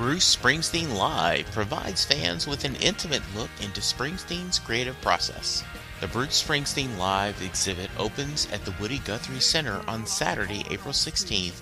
[0.00, 5.62] Bruce Springsteen Live provides fans with an intimate look into Springsteen's creative process.
[6.00, 11.60] The Bruce Springsteen Live exhibit opens at the Woody Guthrie Center on Saturday, April 16th,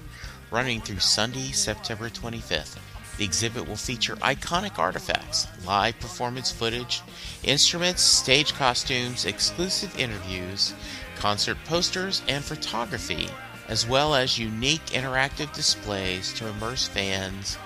[0.53, 2.79] running through Sunday, September 25th.
[3.17, 7.03] The exhibit will feature iconic artifacts, live performance footage,
[7.43, 10.75] instruments, stage costumes, exclusive interviews,
[11.17, 13.31] concert posters, and photography,
[13.67, 17.59] as well as unique interactive displays to immerse fans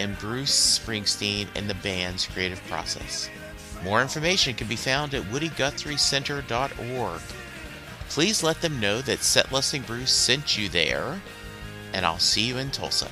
[0.00, 3.30] in Bruce Springsteen and the band's creative process.
[3.84, 7.20] More information can be found at woodyguthrieCenter.org.
[8.08, 11.20] Please let them know that Setlusting Bruce sent you there,
[11.92, 13.08] and I'll see you in Tulsa.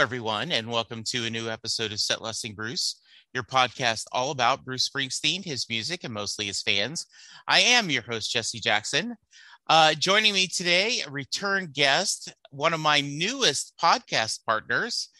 [0.00, 3.02] Hello, everyone, and welcome to a new episode of Setlusting Bruce,
[3.34, 7.04] your podcast all about Bruce Springsteen, his music, and mostly his fans.
[7.46, 9.14] I am your host, Jesse Jackson.
[9.68, 15.10] Uh, joining me today, a return guest, one of my newest podcast partners,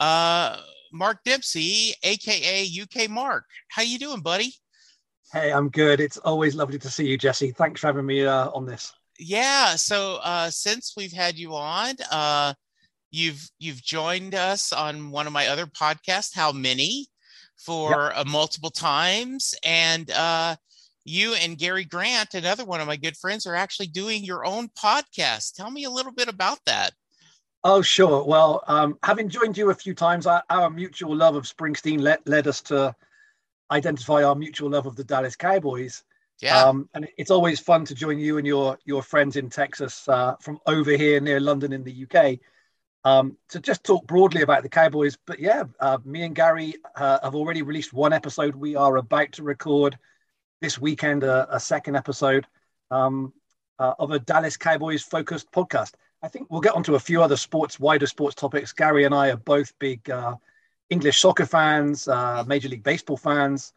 [0.00, 0.58] uh,
[0.92, 3.44] Mark Dempsey, aka UK Mark.
[3.68, 4.52] How you doing, buddy?
[5.32, 6.00] Hey, I'm good.
[6.00, 7.52] It's always lovely to see you, Jesse.
[7.52, 8.92] Thanks for having me uh, on this.
[9.16, 9.76] Yeah.
[9.76, 12.54] So uh, since we've had you on, uh,
[13.14, 17.06] You've you've joined us on one of my other podcasts, How Many,
[17.56, 18.12] for yep.
[18.16, 20.56] uh, multiple times, and uh,
[21.04, 24.68] you and Gary Grant, another one of my good friends, are actually doing your own
[24.76, 25.54] podcast.
[25.54, 26.90] Tell me a little bit about that.
[27.62, 28.24] Oh, sure.
[28.24, 32.18] Well, um, having joined you a few times, our, our mutual love of Springsteen led,
[32.26, 32.96] led us to
[33.70, 36.02] identify our mutual love of the Dallas Cowboys.
[36.40, 36.58] Yeah.
[36.58, 40.34] Um, and it's always fun to join you and your your friends in Texas uh,
[40.40, 42.40] from over here near London in the UK
[43.04, 47.18] um, to just talk broadly about the Cowboys, but yeah, uh, me and Gary uh,
[47.22, 48.54] have already released one episode.
[48.54, 49.98] We are about to record
[50.60, 52.46] this weekend a, a second episode
[52.90, 53.32] um,
[53.78, 55.92] uh, of a Dallas Cowboys focused podcast.
[56.22, 58.72] I think we'll get onto a few other sports, wider sports topics.
[58.72, 60.36] Gary and I are both big uh,
[60.88, 63.74] English soccer fans, uh, Major League Baseball fans.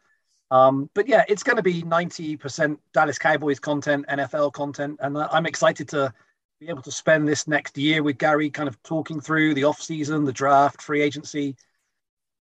[0.50, 5.44] Um, but yeah, it's going to be 90% Dallas Cowboys content, NFL content, and I'm
[5.44, 6.14] excited to
[6.60, 9.80] be able to spend this next year with Gary, kind of talking through the off
[9.80, 11.54] season, the draft, free agency,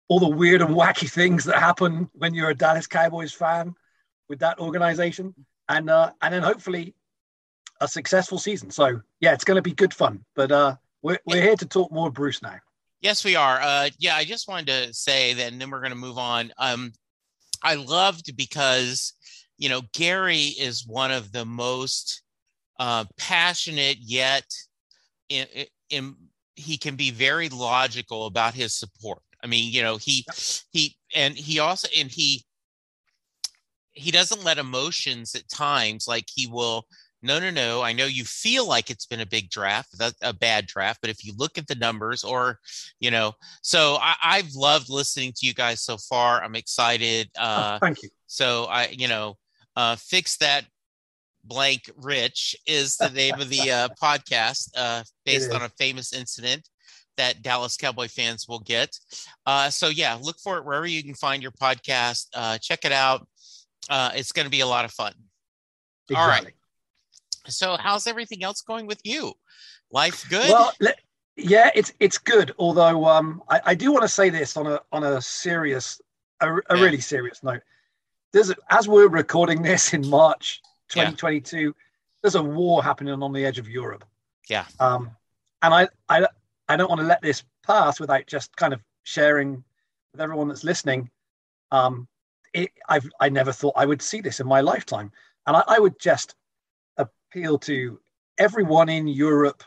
[0.07, 3.75] all the weird and wacky things that happen when you're a Dallas Cowboys fan
[4.27, 5.33] with that organization,
[5.67, 6.95] and uh, and then hopefully
[7.81, 8.71] a successful season.
[8.71, 10.25] So yeah, it's going to be good fun.
[10.35, 12.57] But uh, we're we're here to talk more Bruce now.
[13.01, 13.59] Yes, we are.
[13.61, 16.51] Uh, yeah, I just wanted to say that, and then we're going to move on.
[16.57, 16.93] Um,
[17.63, 19.13] I loved because
[19.59, 22.23] you know Gary is one of the most
[22.79, 24.45] uh, passionate yet
[25.29, 25.45] in,
[25.89, 26.15] in,
[26.55, 29.21] he can be very logical about his support.
[29.43, 30.25] I mean, you know, he
[30.71, 32.43] he and he also and he
[33.91, 36.85] he doesn't let emotions at times like he will
[37.21, 40.65] no no no i know you feel like it's been a big draft a bad
[40.67, 42.59] draft but if you look at the numbers or
[42.99, 46.41] you know so I, have loved listening to you guys so far.
[46.41, 48.09] I'm excited oh, uh oh, thank you.
[48.27, 49.37] so i you know
[49.75, 50.65] uh fix that
[51.49, 56.69] blank rich is the name of the uh, podcast uh, based on a famous incident
[57.17, 58.95] that dallas cowboy fans will get.
[59.45, 62.27] Uh, so yeah look for it wherever you can find your podcast.
[62.33, 63.27] Uh, check it out.
[63.89, 65.13] Uh, it's going to be a lot of fun.
[66.09, 66.15] Exactly.
[66.15, 66.53] all right.
[67.47, 69.33] So how's everything else going with you?
[69.91, 70.49] Life good?
[70.49, 70.71] Well
[71.41, 74.81] yeah it's it's good although um, I, I, do want to say this on a
[74.91, 76.01] on a serious
[76.41, 76.83] a, a yeah.
[76.83, 77.61] really serious note.
[78.33, 81.59] There's as we're recording this in march 2022.
[81.59, 81.69] Yeah.
[82.21, 84.05] There's a war happening on the edge of Europe.
[84.49, 84.65] Yeah.
[84.79, 85.11] Um,
[85.61, 86.27] and I, I,
[86.67, 89.63] I don't want to let this pass without just kind of sharing
[90.11, 91.09] with everyone that's listening.
[91.71, 92.07] Um,
[92.53, 95.11] it, I've, I never thought I would see this in my lifetime,
[95.45, 96.35] and I, I would just
[96.97, 97.99] appeal to
[98.37, 99.63] everyone in Europe,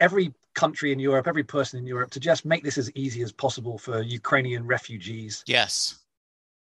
[0.00, 3.32] every country in Europe, every person in Europe to just make this as easy as
[3.32, 5.42] possible for Ukrainian refugees.
[5.46, 5.98] Yes.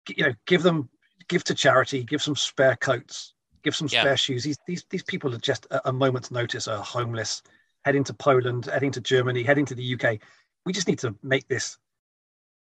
[0.08, 0.88] You know, give them,
[1.28, 3.34] give to charity, give some spare coats,
[3.66, 4.14] give some spare yeah.
[4.14, 4.44] shoes.
[4.44, 7.42] These, these these people are just a, a moment's notice are homeless,
[7.84, 10.20] heading to Poland, heading to Germany, heading to the UK.
[10.64, 11.76] We just need to make this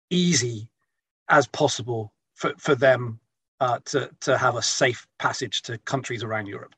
[0.10, 0.68] easy
[1.30, 3.20] as possible for, for them
[3.60, 6.74] uh, to to have a safe passage to countries around Europe.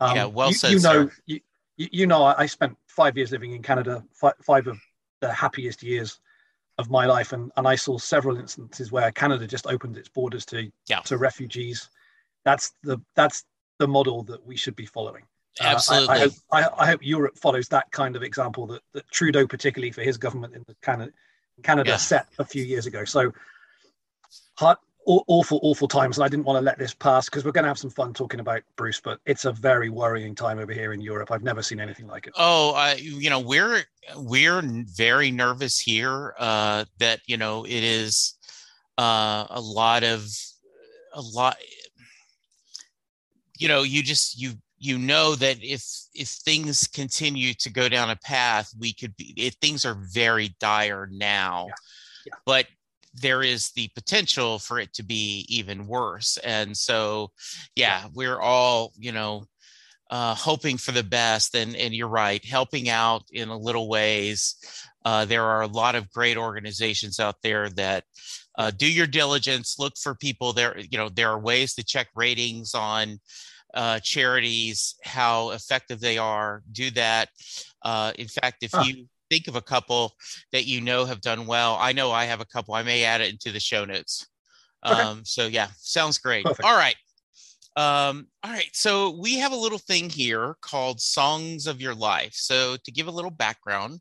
[0.00, 1.10] Um, yeah, well you, said, you know.
[1.26, 1.40] You,
[1.76, 4.80] you know, I spent five years living in Canada, five, five of
[5.20, 6.20] the happiest years
[6.78, 10.46] of my life, and, and I saw several instances where Canada just opened its borders
[10.46, 11.00] to yeah.
[11.00, 11.90] to refugees.
[12.46, 13.44] That's the that's
[13.78, 15.22] the model that we should be following.
[15.60, 16.08] Absolutely.
[16.08, 19.10] Uh, I, I, hope, I, I, hope Europe follows that kind of example that, that
[19.10, 21.12] Trudeau, particularly for his government in Canada,
[21.62, 21.96] Canada yeah.
[21.96, 23.04] set a few years ago.
[23.04, 23.32] So,
[24.56, 24.76] hard,
[25.06, 27.68] awful, awful times, and I didn't want to let this pass because we're going to
[27.68, 29.00] have some fun talking about Bruce.
[29.00, 31.30] But it's a very worrying time over here in Europe.
[31.30, 32.34] I've never seen anything like it.
[32.36, 33.82] Oh, uh, you know, we're
[34.16, 38.34] we're very nervous here uh, that you know it is
[38.98, 40.28] uh, a lot of
[41.14, 41.56] a lot.
[43.58, 48.10] You know, you just you you know that if if things continue to go down
[48.10, 49.34] a path, we could be.
[49.36, 51.74] If things are very dire now, yeah.
[52.26, 52.34] Yeah.
[52.44, 52.66] but
[53.14, 56.36] there is the potential for it to be even worse.
[56.38, 57.30] And so,
[57.74, 59.46] yeah, we're all, you know,
[60.10, 61.54] uh, hoping for the best.
[61.54, 64.56] And, and you're right, helping out in a little ways.
[65.04, 68.04] Uh, there are a lot of great organizations out there that
[68.56, 70.78] uh, do your diligence, look for people there.
[70.78, 73.18] You know, there are ways to check ratings on
[73.74, 76.62] uh, charities, how effective they are.
[76.72, 77.28] Do that.
[77.82, 80.14] Uh, in fact, if you think of a couple
[80.52, 81.76] that you know have done well.
[81.80, 82.74] I know I have a couple.
[82.74, 84.26] I may add it into the show notes.
[84.84, 85.00] Okay.
[85.00, 86.44] Um, so yeah, sounds great.
[86.44, 86.66] Perfect.
[86.66, 86.96] All right.
[87.76, 88.70] Um, all right.
[88.72, 92.32] So we have a little thing here called Songs of Your Life.
[92.34, 94.00] So to give a little background,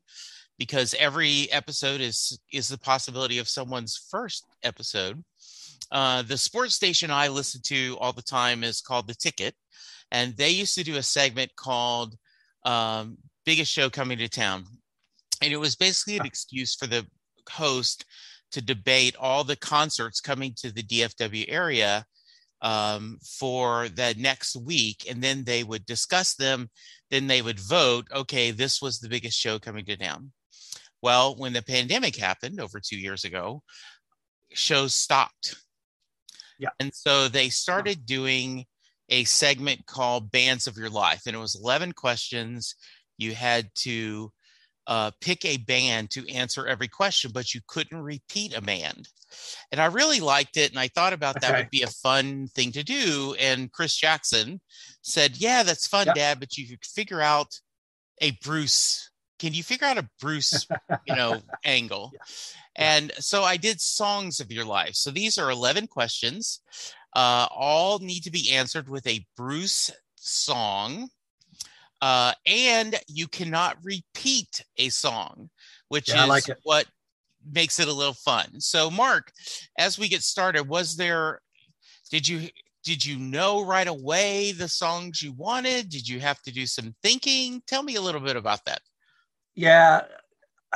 [0.57, 5.23] because every episode is is the possibility of someone's first episode.
[5.91, 9.55] Uh, the sports station I listen to all the time is called The Ticket,
[10.11, 12.15] and they used to do a segment called
[12.63, 14.65] um, "Biggest Show Coming to Town."
[15.41, 17.05] and it was basically an excuse for the
[17.49, 18.05] host
[18.51, 22.05] to debate all the concerts coming to the DFW area
[22.61, 26.69] um, for the next week, and then they would discuss them.
[27.11, 28.07] Then they would vote.
[28.13, 30.31] Okay, this was the biggest show coming to town.
[31.05, 33.61] Well, when the pandemic happened over two years ago,
[34.53, 35.55] shows stopped.
[36.57, 38.65] Yeah, and so they started doing
[39.09, 42.73] a segment called "Bands of Your Life," and it was eleven questions.
[43.19, 44.31] You had to
[44.87, 49.07] uh, pick a band to answer every question, but you couldn't repeat a band.
[49.71, 50.71] And I really liked it.
[50.71, 53.35] And I thought about that would be a fun thing to do.
[53.39, 54.59] And Chris Jackson
[55.03, 56.15] said, Yeah, that's fun, yep.
[56.15, 57.59] Dad, but you could figure out
[58.21, 59.11] a Bruce.
[59.39, 60.67] Can you figure out a Bruce,
[61.05, 62.11] you know, angle?
[62.13, 62.19] Yeah.
[62.77, 64.95] And so I did songs of your life.
[64.95, 66.61] So these are 11 questions.
[67.13, 71.09] Uh, all need to be answered with a Bruce song
[72.01, 75.49] uh, and you cannot repeat a song,
[75.89, 76.85] which yeah, is like what
[77.51, 78.59] makes it a little fun.
[78.59, 79.31] So, Mark,
[79.79, 81.41] as we get started, was there?
[82.11, 82.49] Did you
[82.83, 85.89] did you know right away the songs you wanted?
[85.89, 87.63] Did you have to do some thinking?
[87.65, 88.81] Tell me a little bit about that.
[89.55, 90.01] Yeah,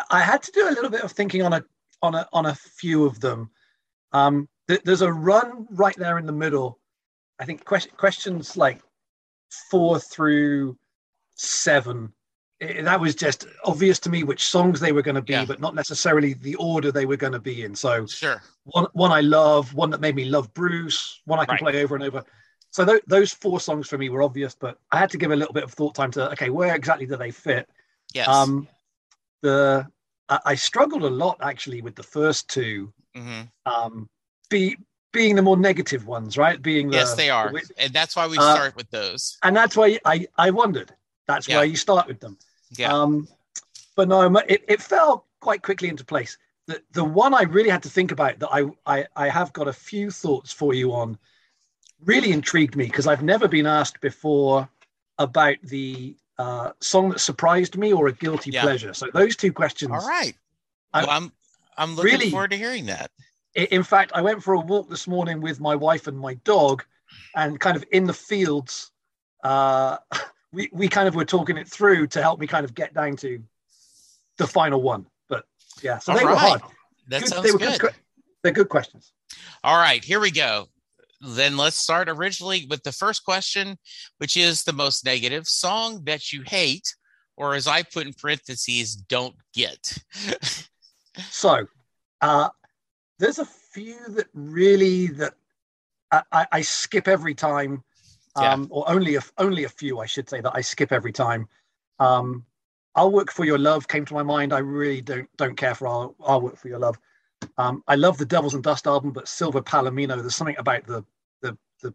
[0.09, 1.63] I had to do a little bit of thinking on a
[2.01, 3.49] on a on a few of them.
[4.11, 6.79] Um, th- there's a run right there in the middle.
[7.39, 8.81] I think que- questions like
[9.69, 10.77] four through
[11.35, 12.13] seven.
[12.59, 15.45] It, that was just obvious to me which songs they were going to be, yeah.
[15.45, 17.75] but not necessarily the order they were going to be in.
[17.75, 21.53] So, sure, one one I love, one that made me love Bruce, one I can
[21.53, 21.73] right.
[21.73, 22.23] play over and over.
[22.71, 25.35] So th- those four songs for me were obvious, but I had to give a
[25.35, 27.67] little bit of thought time to okay, where exactly do they fit?
[28.13, 28.27] Yes.
[28.27, 28.67] Um,
[29.41, 29.87] the
[30.27, 33.41] I, I struggled a lot actually with the first 2 mm-hmm.
[33.65, 34.09] Um,
[34.49, 34.77] be
[35.11, 36.61] being the more negative ones, right?
[36.61, 39.37] Being the, yes, they are, the, and that's why we uh, start with those.
[39.43, 40.93] And that's why I I wondered
[41.29, 41.57] that's yeah.
[41.57, 42.37] where you start with them.
[42.75, 42.91] Yeah.
[42.91, 43.27] Um,
[43.95, 46.37] but no, it, it fell quite quickly into place.
[46.67, 49.67] The, the one I really had to think about that I, I, I have got
[49.67, 51.17] a few thoughts for you on
[52.03, 54.67] really intrigued me because I've never been asked before
[55.17, 58.61] about the uh, song that surprised me or a guilty yeah.
[58.61, 58.93] pleasure.
[58.93, 59.91] So those two questions.
[59.91, 60.33] All right.
[60.93, 61.31] Well, I'm
[61.77, 63.11] I'm looking really, forward to hearing that.
[63.55, 66.83] In fact, I went for a walk this morning with my wife and my dog,
[67.35, 68.91] and kind of in the fields,
[69.43, 69.97] uh,
[70.53, 73.17] we, we kind of were talking it through to help me kind of get down
[73.17, 73.43] to
[74.37, 75.05] the final one.
[75.27, 75.45] But
[75.81, 76.31] yeah, so All they right.
[76.31, 76.61] were hard.
[77.09, 77.79] That good, sounds they were good.
[77.79, 77.93] good.
[78.43, 79.11] They're good questions.
[79.63, 80.69] All right, here we go.
[81.21, 83.77] Then let's start originally with the first question,
[84.17, 86.95] which is the most negative song that you hate,
[87.35, 89.97] or as I put in parentheses, don't get.
[91.29, 91.65] so,
[92.21, 92.49] uh,
[93.17, 95.33] there's a few that really that
[96.11, 97.83] I, I, skip every time
[98.35, 98.67] um, yeah.
[98.71, 101.47] or only a, only a few, I should say, that I skip every time.
[101.99, 102.45] Um,
[102.95, 104.51] I'll work for your love came to my mind.
[104.53, 106.97] I really don't don't care for I'll, I'll work for your love.
[107.57, 111.03] Um, I love the Devils and Dust album, but Silver Palomino, there's something about the
[111.41, 111.93] the the,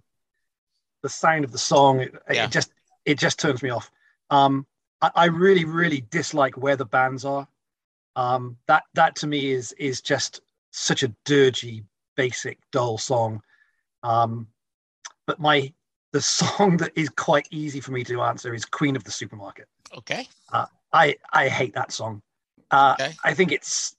[1.02, 2.00] the sound of the song.
[2.00, 2.44] It, yeah.
[2.44, 2.72] it just
[3.04, 3.90] it just turns me off.
[4.30, 4.66] Um,
[5.00, 7.46] I, I, really really dislike where the bands are.
[8.16, 11.84] Um, that that to me is is just such a dirgy,
[12.16, 13.42] basic, dull song.
[14.02, 14.48] Um,
[15.26, 15.72] but my
[16.12, 19.68] the song that is quite easy for me to answer is Queen of the Supermarket.
[19.96, 20.28] Okay.
[20.52, 22.22] Uh, I I hate that song.
[22.74, 23.12] Uh, okay.
[23.22, 23.96] I think it's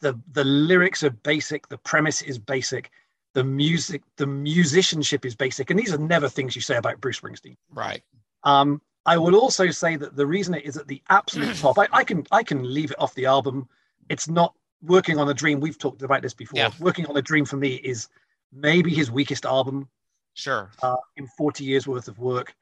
[0.00, 2.90] the the lyrics are basic, the premise is basic,
[3.34, 7.20] the music, the musicianship is basic, and these are never things you say about Bruce
[7.20, 7.56] Springsteen.
[7.72, 8.02] Right.
[8.44, 11.88] Um, I will also say that the reason it is at the absolute top, I,
[11.92, 13.68] I, can I can leave it off the album.
[14.08, 15.60] It's not working on a dream.
[15.60, 16.58] We've talked about this before.
[16.58, 16.70] Yeah.
[16.80, 18.08] Working on a dream for me is
[18.52, 19.88] maybe his weakest album.
[20.34, 20.70] Sure.
[20.82, 22.54] Uh, in 40 years worth of work.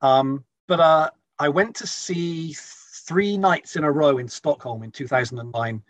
[0.00, 2.52] Um, but uh, I went to see
[3.08, 5.82] three nights in a row in Stockholm in 2009,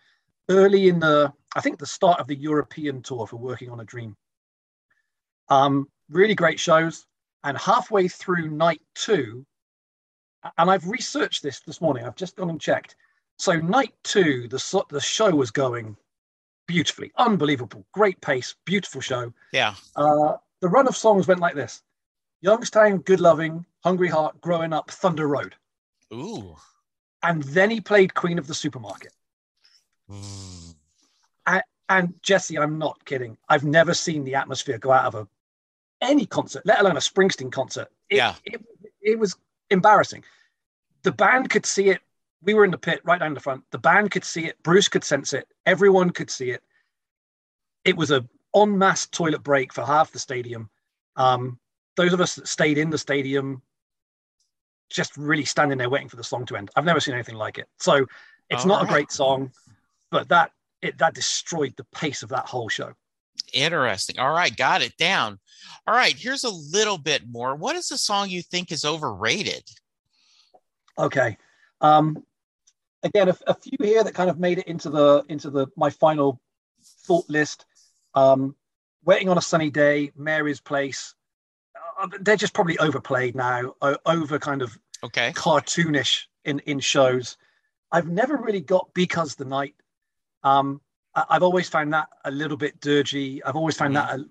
[0.48, 3.84] early in the, I think the start of the European tour for Working on a
[3.84, 4.16] Dream.
[5.48, 7.06] Um, really great shows.
[7.42, 9.44] And halfway through night two,
[10.56, 12.04] and I've researched this this morning.
[12.04, 12.94] I've just gone and checked.
[13.38, 15.96] So night two, the the show was going
[16.66, 19.32] beautifully, unbelievable, great pace, beautiful show.
[19.52, 19.75] Yeah.
[19.94, 21.82] Uh, the run of songs went like this:
[22.40, 25.54] Youngstown, Good Loving, Hungry Heart, Growing Up, Thunder Road.
[26.12, 26.56] Ooh.
[27.22, 29.12] And then he played Queen of the Supermarket.
[30.10, 30.75] Mm.
[31.46, 33.37] And, and Jesse, I'm not kidding.
[33.48, 35.28] I've never seen the atmosphere go out of a
[36.00, 37.88] any concert, let alone a Springsteen concert.
[38.08, 38.34] It, yeah.
[38.44, 38.64] It,
[39.02, 39.37] it was
[39.70, 40.25] embarrassing.
[41.02, 42.00] The band could see it.
[42.42, 43.64] We were in the pit right down the front.
[43.72, 44.62] The band could see it.
[44.62, 45.48] Bruce could sense it.
[45.66, 46.62] Everyone could see it.
[47.84, 50.70] It was a en masse toilet break for half the stadium.
[51.16, 51.58] Um,
[51.96, 53.62] those of us that stayed in the stadium
[54.88, 56.71] just really standing there waiting for the song to end.
[56.76, 57.66] I've never seen anything like it.
[57.78, 58.07] So
[58.50, 58.88] it's All not right.
[58.88, 59.50] a great song,
[60.11, 60.52] but that
[60.83, 62.92] it that destroyed the pace of that whole show.
[63.52, 64.18] Interesting.
[64.18, 65.38] All right, got it down.
[65.87, 67.54] All right, here's a little bit more.
[67.54, 69.62] What is the song you think is overrated?
[70.99, 71.37] Okay.
[71.80, 72.25] Um,
[73.02, 75.90] again, a, a, few here that kind of made it into the into the my
[75.90, 76.40] final
[77.07, 77.66] thought list.
[78.14, 78.54] Um,
[79.04, 81.14] Waiting on a Sunny Day, Mary's Place.
[81.99, 83.75] Uh, they're just probably overplayed now,
[84.07, 87.37] over kind of okay cartoonish in in shows.
[87.90, 89.75] I've never really got because the night.
[90.45, 90.81] Um,
[91.14, 93.40] I've always found that a little bit dirgy.
[93.45, 94.19] I've always found mm-hmm.
[94.19, 94.28] that a,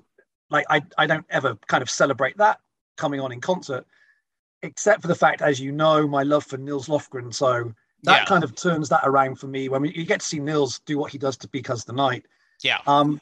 [0.50, 2.60] like I, I don't ever kind of celebrate that
[2.96, 3.86] coming on in concert,
[4.64, 7.34] except for the fact, as you know, my love for Nils Lofgren.
[7.34, 8.26] So that yeah.
[8.26, 9.70] kind of turns that around for me.
[9.70, 12.26] When you get to see Nils do what he does to Because the Night.
[12.64, 12.80] Yeah.
[12.88, 13.20] Um,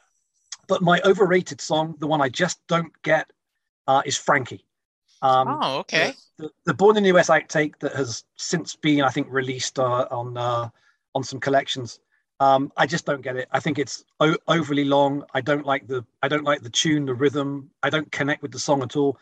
[0.68, 3.30] but my overrated song, the one I just don't get,
[3.86, 4.64] uh, is Frankie.
[5.22, 6.14] Um, oh, okay.
[6.38, 10.06] The, the, Born in the US outtake that has since been, I think, released uh,
[10.10, 10.68] on uh,
[11.14, 12.00] on some collections.
[12.38, 13.48] Um, I just don't get it.
[13.50, 15.24] I think it's o- overly long.
[15.32, 17.70] I don't like the I don't like the tune, the rhythm.
[17.82, 19.18] I don't connect with the song at all.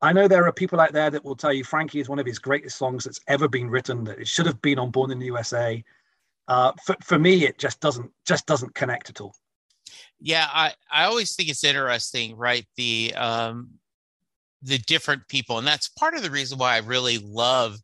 [0.00, 2.26] I know there are people out there that will tell you Frankie is one of
[2.26, 4.04] his greatest songs that's ever been written.
[4.04, 5.84] That it should have been on Born in the USA.
[6.48, 9.34] Uh, for for me, it just doesn't just doesn't connect at all.
[10.18, 12.66] Yeah, I I always think it's interesting, right?
[12.76, 13.78] The um
[14.64, 17.76] the different people, and that's part of the reason why I really love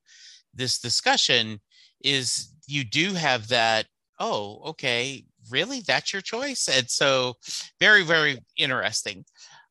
[0.55, 1.61] this discussion.
[2.03, 3.87] Is you do have that
[4.21, 5.81] oh, okay, really?
[5.81, 6.69] That's your choice?
[6.69, 7.37] And so
[7.81, 9.25] very, very interesting.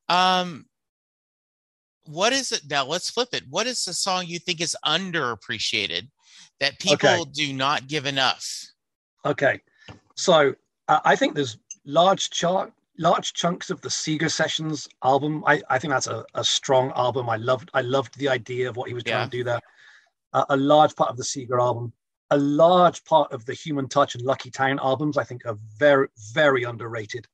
[0.10, 0.66] Um,
[2.06, 2.86] what is it now?
[2.86, 3.44] Let's flip it.
[3.50, 6.10] What is the song you think is underappreciated
[6.60, 7.32] that people okay.
[7.32, 8.66] do not give enough?
[9.24, 9.62] Okay.
[10.16, 10.56] So
[10.88, 15.44] uh, I think there's large chart large chunks of the Seeger Sessions album.
[15.48, 17.29] I, I think that's a, a strong album.
[17.29, 19.25] I loved I loved the idea of what he was trying yeah.
[19.25, 19.62] to do there.
[20.34, 21.91] Uh, a large part of the Seeger album
[22.32, 26.08] a large part of the Human Touch and Lucky Town albums, I think, are very,
[26.34, 27.27] very underrated.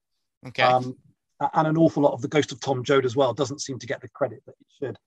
[0.48, 0.64] Okay.
[0.64, 0.96] Um,
[1.54, 3.88] and an awful lot of the Ghost of Tom Joad as well doesn't seem to
[3.88, 4.98] get the credit that it should.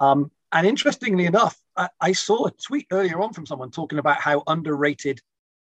[0.00, 4.20] Um, and interestingly enough, I, I, saw a tweet earlier on from someone talking about
[4.20, 5.20] how underrated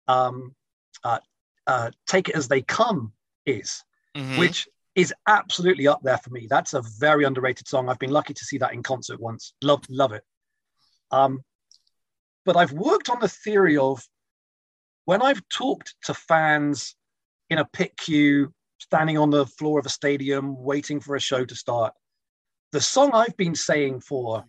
[0.07, 0.55] um,
[1.03, 1.19] uh,
[1.67, 3.11] uh, Take It As They Come
[3.45, 3.83] is,
[4.15, 4.39] mm-hmm.
[4.39, 6.47] which is absolutely up there for me.
[6.49, 7.89] That's a very underrated song.
[7.89, 9.53] I've been lucky to see that in concert once.
[9.61, 10.23] Love, love it.
[11.11, 11.41] Um,
[12.45, 14.03] but I've worked on the theory of
[15.05, 16.95] when I've talked to fans
[17.49, 21.45] in a pit queue, standing on the floor of a stadium, waiting for a show
[21.45, 21.93] to start,
[22.71, 24.45] the song I've been saying for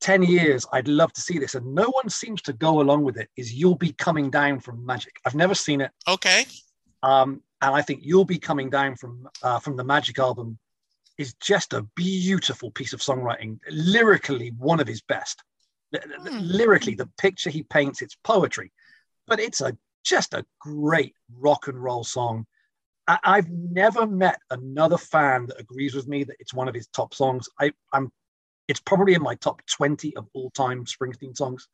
[0.00, 3.18] 10 years, I'd love to see this, and no one seems to go along with
[3.18, 5.16] it, is You'll Be Coming Down from Magic.
[5.24, 5.90] I've never seen it.
[6.06, 6.46] Okay.
[7.02, 10.58] Um, and I think You'll Be Coming Down from uh, from the Magic album
[11.18, 15.42] is just a beautiful piece of songwriting, lyrically one of his best.
[15.94, 16.38] Hmm.
[16.40, 18.72] Lyrically, the picture he paints, it's poetry,
[19.26, 22.46] but it's a just a great rock and roll song.
[23.06, 26.88] I, have never met another fan that agrees with me that it's one of his
[26.88, 27.48] top songs.
[27.58, 28.12] I, am
[28.68, 31.68] it's probably in my top 20 of all time Springsteen songs.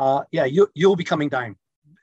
[0.00, 1.56] Uh, yeah, you, you'll be coming down.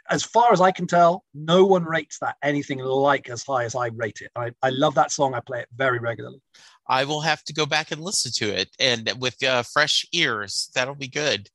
[0.09, 3.75] As far as I can tell, no one rates that anything like as high as
[3.75, 4.31] I rate it.
[4.35, 5.33] I, I love that song.
[5.33, 6.41] I play it very regularly.
[6.87, 10.71] I will have to go back and listen to it and with uh, fresh ears.
[10.73, 11.47] That'll be good.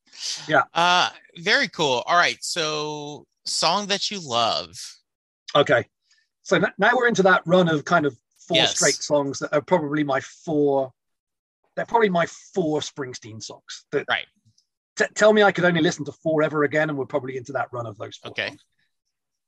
[0.47, 0.63] Yeah.
[0.73, 2.05] Uh, very cool.
[2.07, 2.39] All right.
[2.41, 4.77] So, song that you love.
[5.57, 5.87] Okay.
[6.43, 8.77] So now we're into that run of kind of four Yes.
[8.77, 10.93] straight songs that are probably my four.
[11.75, 13.85] They're probably my four Springsteen songs.
[13.91, 14.27] That, Right.
[14.97, 17.53] T- tell me I could only listen to four ever again, and we're probably into
[17.53, 18.31] that run of those four.
[18.31, 18.57] Okay.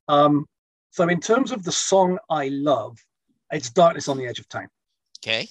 [0.07, 0.45] Um,
[0.91, 2.97] so in terms of the song I love,
[3.51, 4.69] it's "Darkness on the Edge of Town,"
[5.19, 5.47] Okay.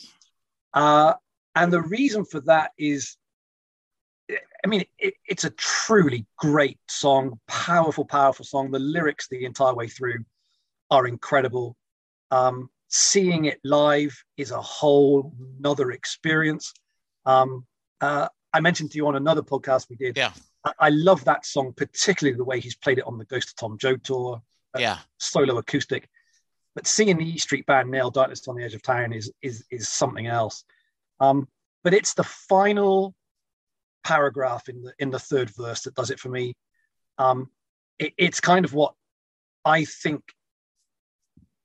[0.75, 1.15] uh,
[1.55, 3.17] and the reason for that is,
[4.31, 8.71] I mean, it, it's a truly great song, powerful, powerful song.
[8.71, 10.25] The lyrics the entire way through
[10.91, 11.77] are incredible.
[12.31, 16.73] Um, seeing it live is a whole nother experience.
[17.25, 17.67] Um,
[18.01, 20.17] uh, I mentioned to you on another podcast we did.
[20.17, 20.33] Yeah.
[20.65, 23.57] I, I love that song, particularly the way he's played it on the Ghost of
[23.57, 24.41] Tom Joad tour,
[24.75, 24.99] Uh, Yeah.
[25.19, 26.09] solo acoustic.
[26.75, 29.65] But seeing the E Street Band nail "Darkness on the Edge of Town" is is
[29.71, 30.65] is something else.
[31.21, 31.49] Um,
[31.85, 33.15] but it's the final
[34.05, 36.55] paragraph in the in the third verse that does it for me.
[37.19, 37.51] Um,
[37.99, 38.95] it, it's kind of what
[39.65, 40.23] I think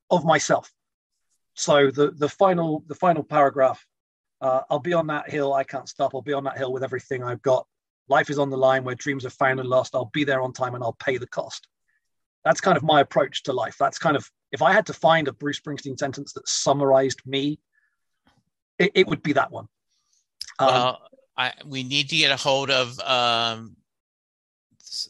[0.10, 0.71] of myself.
[1.53, 3.86] So the the final the final paragraph,
[4.41, 6.13] uh, I'll be on that hill, I can't stop.
[6.15, 7.67] I'll be on that hill with everything I've got.
[8.07, 9.95] Life is on the line where dreams are found and lost.
[9.95, 11.67] I'll be there on time and I'll pay the cost.
[12.43, 13.75] That's kind of my approach to life.
[13.79, 17.60] That's kind of if I had to find a Bruce Springsteen sentence that summarized me,
[18.79, 19.67] it, it would be that one.
[20.60, 21.07] Um, well,
[21.38, 23.75] I we need to get a hold of um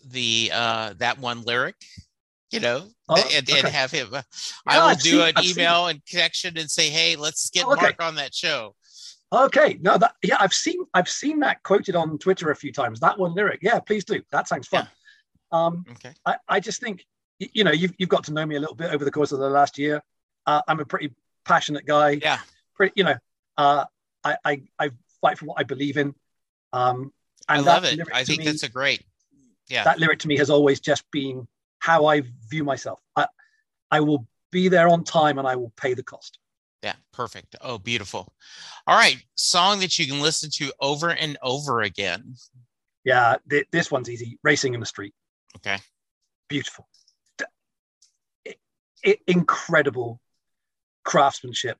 [0.05, 1.75] the uh that one lyric,
[2.51, 4.13] you know, Oh, and, and have him.
[4.13, 4.21] uh,
[4.67, 7.73] I will do seen- an I've email and connection and say, hey, let's get Oh,
[7.73, 7.81] okay.
[7.81, 8.75] Mark on that show.
[9.33, 12.99] Okay, no, that yeah, I've seen I've seen that quoted on Twitter a few times.
[12.99, 14.21] That one lyric, yeah, please do.
[14.31, 14.87] That sounds fun.
[15.51, 16.13] Um, Okay.
[16.25, 17.05] I, I just think
[17.39, 19.39] you know you've you've got to know me a little bit over the course of
[19.39, 20.01] the last year.
[20.45, 21.13] Uh, I'm a pretty
[21.45, 22.11] passionate guy.
[22.21, 22.39] Yeah.
[22.75, 23.15] Pretty, you know,
[23.57, 23.85] uh,
[24.23, 24.89] I, I I
[25.21, 26.13] fight for what I believe in.
[26.73, 27.13] Um,
[27.47, 27.99] I love it.
[28.13, 29.03] I think me- that's a great.
[29.69, 29.85] Yeah.
[29.85, 31.47] that lyric to me has always just been
[31.79, 32.99] how I view myself.
[33.15, 33.27] I,
[33.89, 36.39] I will be there on time and I will pay the cost.
[36.83, 37.55] Yeah, perfect.
[37.61, 38.33] Oh, beautiful.
[38.87, 42.35] All right, song that you can listen to over and over again.
[43.03, 44.39] Yeah, th- this one's easy.
[44.43, 45.13] Racing in the street.
[45.57, 45.77] Okay.
[46.49, 46.87] Beautiful.
[47.37, 47.45] D-
[48.47, 48.55] i-
[49.05, 50.19] i- incredible
[51.03, 51.77] craftsmanship.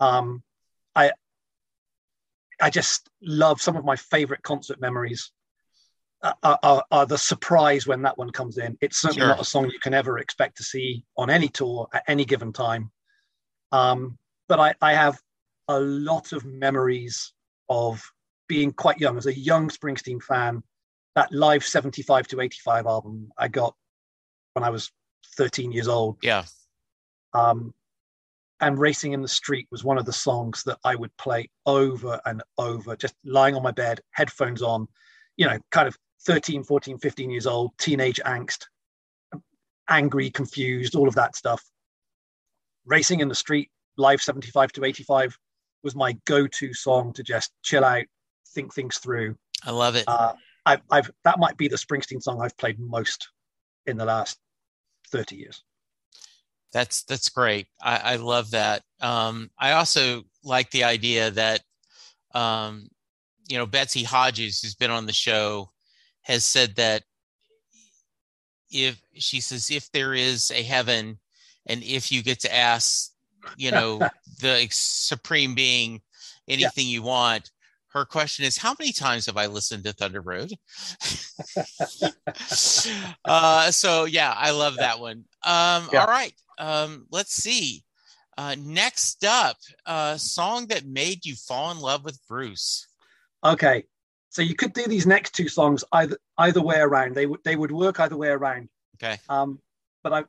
[0.00, 0.42] Um,
[0.96, 1.12] I
[2.60, 5.30] I just love some of my favorite concert memories.
[6.22, 8.78] uh, Are, are, are the surprise when that one comes in.
[8.80, 9.28] It's certainly Sure.
[9.28, 12.52] not a song you can ever expect to see on any tour at any given
[12.52, 12.90] time.
[13.72, 15.18] Um, but I, I have
[15.68, 17.32] a lot of memories
[17.68, 18.02] of
[18.48, 20.62] being quite young as a young Springsteen fan.
[21.14, 23.74] That live 75 to 85 album I got
[24.54, 24.90] when I was
[25.36, 26.18] 13 years old.
[26.22, 26.44] Yeah.
[27.32, 27.72] Um,
[28.60, 32.20] and Racing in the Street was one of the songs that I would play over
[32.24, 34.88] and over, just lying on my bed, headphones on,
[35.36, 38.64] you know, kind of 13, 14, 15 years old, teenage angst,
[39.88, 41.62] angry, confused, all of that stuff.
[42.86, 45.38] Racing in the Street, live 75 to 85
[45.82, 48.04] was my go to song to just chill out,
[48.48, 49.36] think things through.
[49.64, 50.04] I love it.
[50.06, 50.32] Uh,
[50.66, 53.28] I've, I've, that might be the Springsteen song I've played most
[53.86, 54.38] in the last
[55.10, 55.62] 30 years.
[56.72, 57.68] That's that's great.
[57.80, 58.82] I, I love that.
[59.00, 61.60] Um, I also like the idea that
[62.34, 62.88] um,
[63.48, 65.70] you know Betsy Hodges, who's been on the show,
[66.22, 67.04] has said that
[68.72, 71.20] if she says if there is a heaven,
[71.66, 73.12] and if you get to ask,
[73.56, 74.00] you know,
[74.40, 76.00] the supreme being
[76.48, 77.50] anything you want,
[77.88, 80.50] her question is, how many times have I listened to Thunder Road?
[83.24, 85.24] uh, so yeah, I love that one.
[85.44, 86.00] Um, Yeah.
[86.00, 87.84] All right, um, let's see.
[88.36, 92.88] Uh, next up, a song that made you fall in love with Bruce.
[93.44, 93.84] Okay,
[94.30, 97.14] so you could do these next two songs either either way around.
[97.14, 98.68] They would they would work either way around.
[98.96, 99.60] Okay, Um,
[100.02, 100.24] but I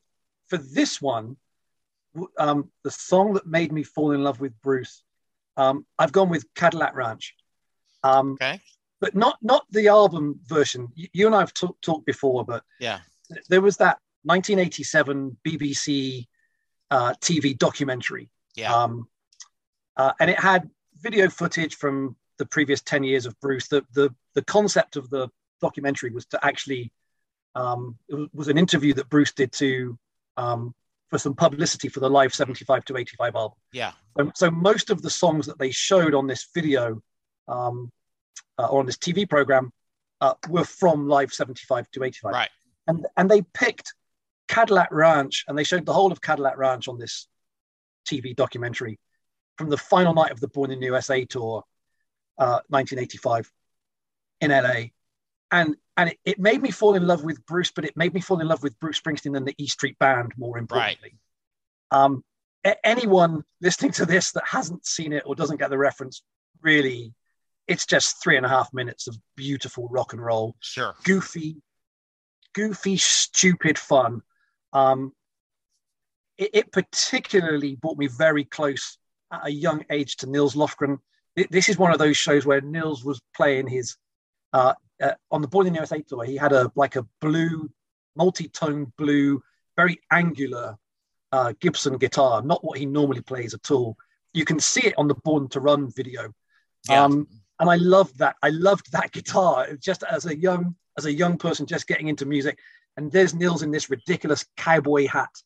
[0.47, 1.37] for this one,
[2.37, 5.03] um, the song that made me fall in love with Bruce,
[5.57, 7.35] um, I've gone with Cadillac Ranch.
[8.03, 8.61] Um, okay,
[8.99, 10.89] but not not the album version.
[10.95, 12.99] You, you and I have talk, talked before, but yeah,
[13.49, 16.27] there was that 1987 BBC
[16.91, 19.07] uh, TV documentary, yeah, um,
[19.97, 23.67] uh, and it had video footage from the previous 10 years of Bruce.
[23.67, 25.29] The the the concept of the
[25.61, 26.91] documentary was to actually
[27.55, 29.97] um, it was- was an interview that Bruce did to
[30.37, 30.75] um,
[31.09, 33.57] for some publicity for the live 75 to 85 album.
[33.71, 37.01] yeah, So, so most of the songs that they showed on this video
[37.47, 37.91] um,
[38.57, 39.71] uh, or on this TV program
[40.21, 42.33] uh, were from Live 75 to 85.
[42.33, 42.49] right,
[42.87, 43.93] and and they picked
[44.47, 47.27] Cadillac Ranch, and they showed the whole of Cadillac Ranch on this
[48.07, 48.99] TV documentary
[49.57, 51.63] from the final night of the Born in the USA tour,
[52.37, 53.51] uh, 1985,
[54.41, 54.89] in LA,
[55.51, 58.19] and and it, it, made me fall in love with Bruce, but it made me
[58.19, 61.17] fall in love with Bruce Springsteen and the E Street Band more importantly.
[61.91, 62.03] Right.
[62.03, 62.23] Um,
[62.65, 66.21] a- anyone listening to this that hasn't seen it or doesn't get the reference,
[66.61, 67.13] really,
[67.67, 70.55] it's just three and a half minutes of beautiful rock and roll.
[70.59, 70.95] Sure.
[71.03, 71.61] Goofy,
[72.53, 74.21] goofy, stupid fun.
[74.73, 75.13] Um,
[76.37, 78.97] it, it, particularly brought me very close
[79.31, 80.97] at a young age to Nils Lofgren.
[81.49, 83.95] This is one of those shows where Nils was playing his
[84.51, 86.23] uh, uh, on the Born in the USA tour.
[86.23, 87.69] He had a like a blue,
[88.15, 89.41] multi-tone blue,
[89.75, 90.77] very angular
[91.31, 93.97] uh, Gibson guitar, not what he normally plays at all.
[94.33, 96.33] You can see it on the Born to Run video.
[96.89, 97.03] Yeah.
[97.03, 97.27] Um,
[97.59, 98.35] and I loved that.
[98.41, 102.25] I loved that guitar just as a young as a young person just getting into
[102.25, 102.59] music.
[102.97, 105.41] And there's Nils in this ridiculous cowboy hat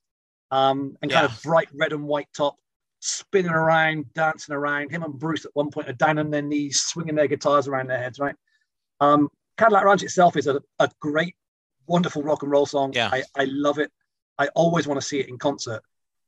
[0.51, 1.21] um, and yeah.
[1.21, 2.57] kind of bright red and white top,
[2.99, 4.91] spinning around, dancing around.
[4.91, 7.87] Him and Bruce at one point are down on their knees, swinging their guitars around
[7.87, 8.35] their heads, right?
[8.99, 9.29] Um,
[9.59, 11.35] Cadillac Ranch itself is a, a great,
[11.85, 12.93] wonderful rock and roll song.
[12.93, 13.09] Yeah.
[13.11, 13.91] I, I love it.
[14.37, 15.81] I always want to see it in concert.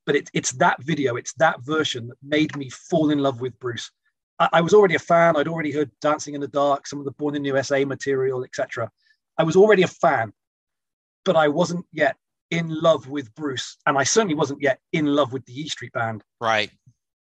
[0.05, 3.57] But it, it's that video, it's that version that made me fall in love with
[3.59, 3.89] Bruce.
[4.37, 5.37] I, I was already a fan.
[5.37, 8.43] I'd already heard Dancing in the Dark, some of the Born in the USA material,
[8.43, 8.91] etc.
[9.37, 10.33] I was already a fan,
[11.23, 12.17] but I wasn't yet
[12.49, 15.93] in love with Bruce, and I certainly wasn't yet in love with the E Street
[15.93, 16.21] Band.
[16.41, 16.69] Right.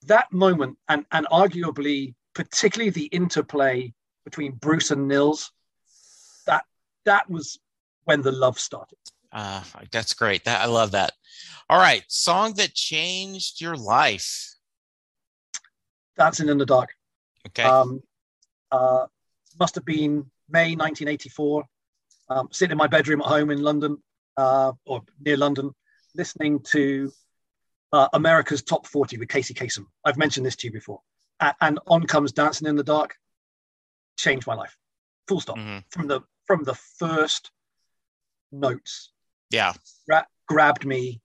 [0.08, 3.94] That moment, and and arguably, particularly the interplay
[4.26, 5.52] between Bruce and Nils,
[7.06, 7.60] that was
[8.06, 8.98] when the love started.
[9.32, 10.44] Uh, that's great.
[10.44, 11.14] That I love that.
[11.70, 14.56] All right, song that changed your life.
[16.18, 16.90] Dancing in the Dark.
[17.48, 17.64] Okay.
[17.64, 18.04] Um,
[18.72, 19.06] uh,
[19.60, 21.64] must have been May 1984.
[22.30, 23.98] Um, sitting in my bedroom at home in London,
[24.38, 25.74] uh, or near London,
[26.16, 27.12] listening to
[27.94, 29.86] uh, America's Top 40 with Casey Kasem.
[30.06, 31.02] I've mentioned this to you before.
[31.42, 33.16] A- and on comes Dancing in the Dark.
[34.18, 34.76] Changed my life.
[35.28, 35.58] Full stop.
[35.58, 35.80] Mm-hmm.
[35.90, 37.51] From the from the first
[38.51, 39.12] notes.
[39.49, 39.73] Yeah.
[40.08, 41.21] Gra- grabbed me.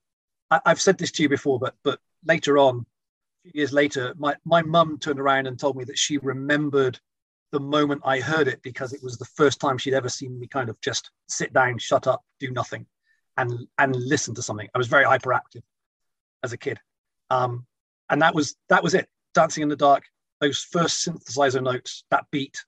[0.50, 2.87] I- have said this to you before, but but later on,
[3.44, 7.00] a few years later, my my mum turned around and told me that she remembered
[7.52, 10.46] the moment I heard it because it was the first time she'd ever seen me
[10.46, 12.87] kind of just sit down, shut up, do nothing,
[13.37, 14.68] and and listen to something.
[14.74, 15.62] I was very hyperactive
[16.42, 16.79] as a kid,
[17.31, 17.66] um,
[18.11, 19.09] and that was that was it.
[19.35, 20.05] Dancing in the dark,
[20.40, 22.64] those first synthesizer notes, that beat,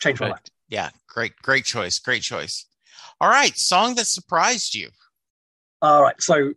[0.00, 0.42] changed my life.
[0.68, 2.66] Yeah, great, great choice, great choice.
[3.20, 4.90] All right, song that surprised you.
[5.82, 6.52] All right, so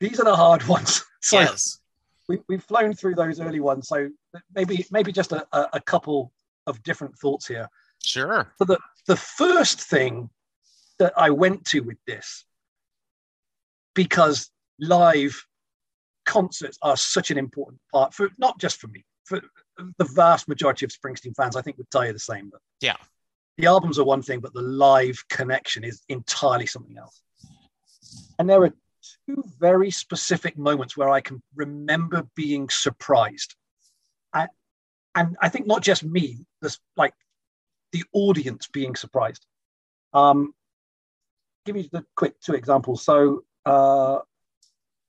[0.00, 1.04] these are the hard ones.
[1.20, 1.78] so yes
[2.28, 4.10] we, we've flown through those early ones, so
[4.54, 6.32] maybe maybe just a, a couple
[6.66, 7.68] of different thoughts here.
[8.04, 8.52] Sure.
[8.58, 10.30] So the the first thing
[10.98, 12.44] that I went to with this,
[13.94, 15.42] because live
[16.26, 19.40] concerts are such an important part for not just for me, for
[19.98, 22.50] the vast majority of Springsteen fans, I think would tell you the same.
[22.50, 22.96] But yeah,
[23.56, 27.20] the albums are one thing, but the live connection is entirely something else.
[28.38, 28.72] And there are
[29.26, 33.54] two very specific moments where I can remember being surprised.
[34.32, 34.48] I,
[35.14, 37.14] and I think not just me, this like
[37.92, 39.44] the audience being surprised.
[40.12, 40.54] Um,
[41.66, 43.04] give you the quick two examples.
[43.04, 44.18] So uh,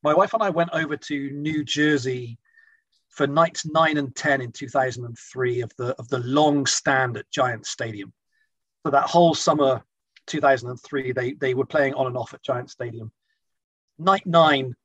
[0.04, 2.38] my wife and I went over to New Jersey
[3.10, 7.66] for nights nine and ten in 2003 of the of the long stand at Giant
[7.66, 8.14] Stadium.
[8.86, 9.84] So that whole summer
[10.28, 13.12] 2003, they they were playing on and off at Giant Stadium
[14.00, 14.76] night nine,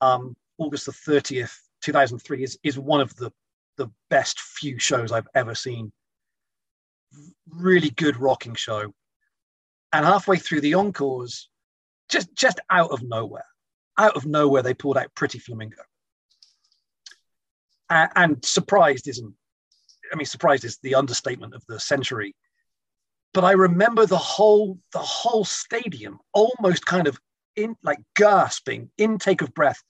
[0.00, 3.30] um, August the 30th, 2003, is, is one of the,
[3.76, 5.92] the best few shows I've ever seen.
[7.48, 8.94] Really good rocking show.
[9.92, 11.48] And halfway through the encores,
[12.08, 13.44] just, just out of nowhere,
[13.98, 15.82] out of nowhere, they pulled out Pretty Flamingo.
[17.90, 19.34] And, surprised isn't,
[20.12, 22.34] I mean, surprised is the understatement of the century
[23.32, 27.18] but I remember the whole the whole stadium almost kind of
[27.56, 29.82] in like gasping, intake of breath.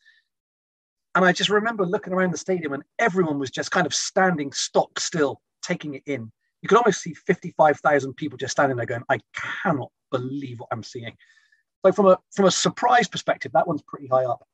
[1.15, 4.53] And I just remember looking around the stadium and everyone was just kind of standing
[4.53, 6.31] stock still, taking it in.
[6.63, 10.83] You could almost see 55,000 people just standing there going, I cannot believe what I'm
[10.83, 11.17] seeing.
[11.85, 14.47] So from a from a surprise perspective, that one's pretty high up.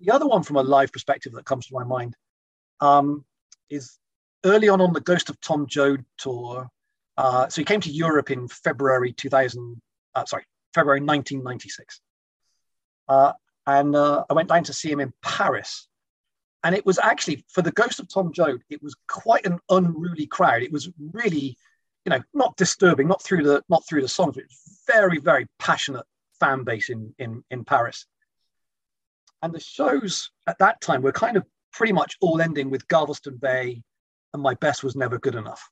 [0.00, 2.16] The other one from a live perspective that comes to my mind
[2.80, 3.24] um,
[3.70, 3.98] is
[4.44, 6.68] early on on the Ghost of Tom Joad tour.
[7.16, 9.80] Uh, so he came to Europe in February 2000,
[10.14, 12.00] uh, sorry, February 1996.
[13.08, 13.32] Uh,
[13.66, 15.88] and uh, I went down to see him in Paris.
[16.64, 20.26] And it was actually, for the Ghost of Tom Joad, it was quite an unruly
[20.26, 20.62] crowd.
[20.62, 21.56] It was really
[22.04, 25.18] you know, not disturbing, not through the not through the songs, but it was very,
[25.18, 26.04] very passionate
[26.38, 28.06] fan base in in in Paris.
[29.44, 33.36] And the shows at that time were kind of pretty much all ending with Galveston
[33.36, 33.82] Bay
[34.32, 35.62] and My Best Was Never Good Enough.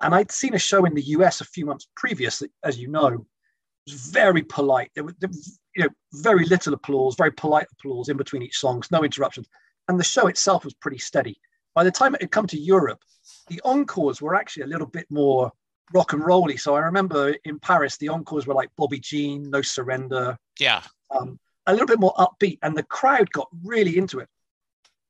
[0.00, 3.08] And I'd seen a show in the US a few months previous, as you know,
[3.08, 4.92] it was very polite.
[4.94, 8.56] There was, there was, you know, very little applause, very polite applause in between each
[8.56, 9.46] songs, no interruptions.
[9.88, 11.38] And the show itself was pretty steady.
[11.74, 13.02] By the time it had come to Europe,
[13.48, 15.52] the encores were actually a little bit more
[15.92, 16.56] rock and rolly.
[16.56, 20.38] So I remember in Paris, the encores were like Bobby Jean, No Surrender.
[20.58, 20.82] Yeah.
[21.10, 24.28] Um, a little bit more upbeat, and the crowd got really into it.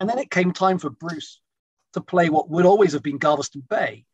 [0.01, 1.41] And then it came time for Bruce
[1.95, 4.05] to play what would always have been Galveston Bay.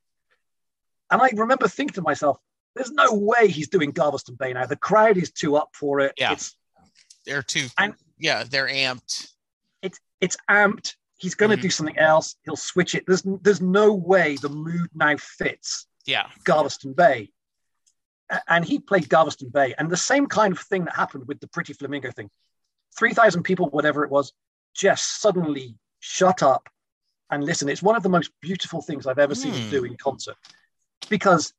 [1.11, 2.39] And I remember thinking to myself,
[2.75, 4.67] there's no way he's doing Galveston Bay now.
[4.67, 6.13] The crowd is too up for it.
[6.17, 6.33] Yeah.
[6.33, 6.57] It's,
[7.27, 9.29] They're too, And- yeah, they're amped.
[9.83, 10.95] it's it's amped.
[11.19, 11.63] He's going to Mhm.
[11.63, 12.37] do something else.
[12.45, 13.05] He'll switch it.
[13.07, 16.31] There's there's no way the mood now fits Yeah.
[16.45, 17.32] Galveston Bay.
[18.49, 19.75] And he played Galveston Bay.
[19.79, 22.31] And the same kind of thing that happened with the Pretty Flamingo thing
[22.99, 24.33] 3,000 people, whatever it was,
[24.75, 26.69] just suddenly shut up
[27.31, 27.69] and listen.
[27.69, 29.71] It's one of the most beautiful things I've ever seen him Hmm.
[29.71, 30.37] do in concert
[31.09, 31.53] because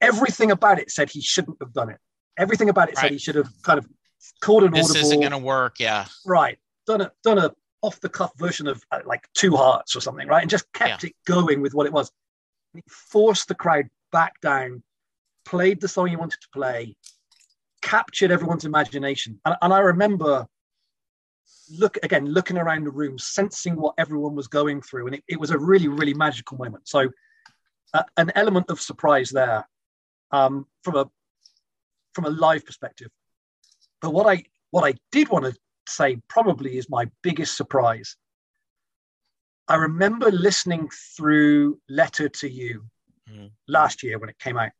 [0.00, 1.98] everything about it said he shouldn't have done it.
[2.36, 3.86] Everything about it said he should have kind of
[4.40, 4.76] called an order.
[4.78, 5.78] This audible isn't going to work.
[5.80, 6.06] Yeah.
[6.24, 7.50] right done a done a
[7.82, 11.02] off the cuff version of uh, like two hearts or something right and just kept
[11.04, 12.10] it going with what it was
[12.72, 14.82] and he forced the crowd back down
[15.46, 16.94] played the song you wanted to play
[17.82, 20.46] captured everyone's imagination and, and i remember
[21.78, 25.40] look again looking around the room sensing what everyone was going through and it, it
[25.40, 27.08] was a really really magical moment so
[27.94, 29.66] uh, an element of surprise there
[30.32, 31.10] um, from a
[32.14, 33.10] from a live perspective
[34.02, 35.54] but what i what i did want to
[35.88, 38.16] say probably is my biggest surprise.
[39.68, 42.88] I remember listening through Letter to You
[43.28, 43.50] Mhm.
[43.66, 44.72] last year when it came out.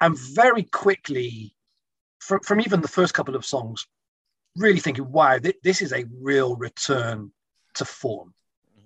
[0.00, 1.54] And very quickly,
[2.18, 3.86] from, from even the first couple of songs,
[4.56, 7.32] really thinking, wow, th- this is a real return
[7.74, 8.34] to form.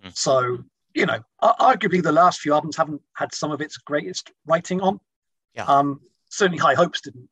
[0.05, 0.17] Mhm.
[0.17, 0.59] So,
[0.95, 5.01] you know, arguably the last few albums haven't had some of its greatest writing on.
[5.55, 5.65] Yeah.
[5.65, 7.29] Um, certainly High Hopes didn't,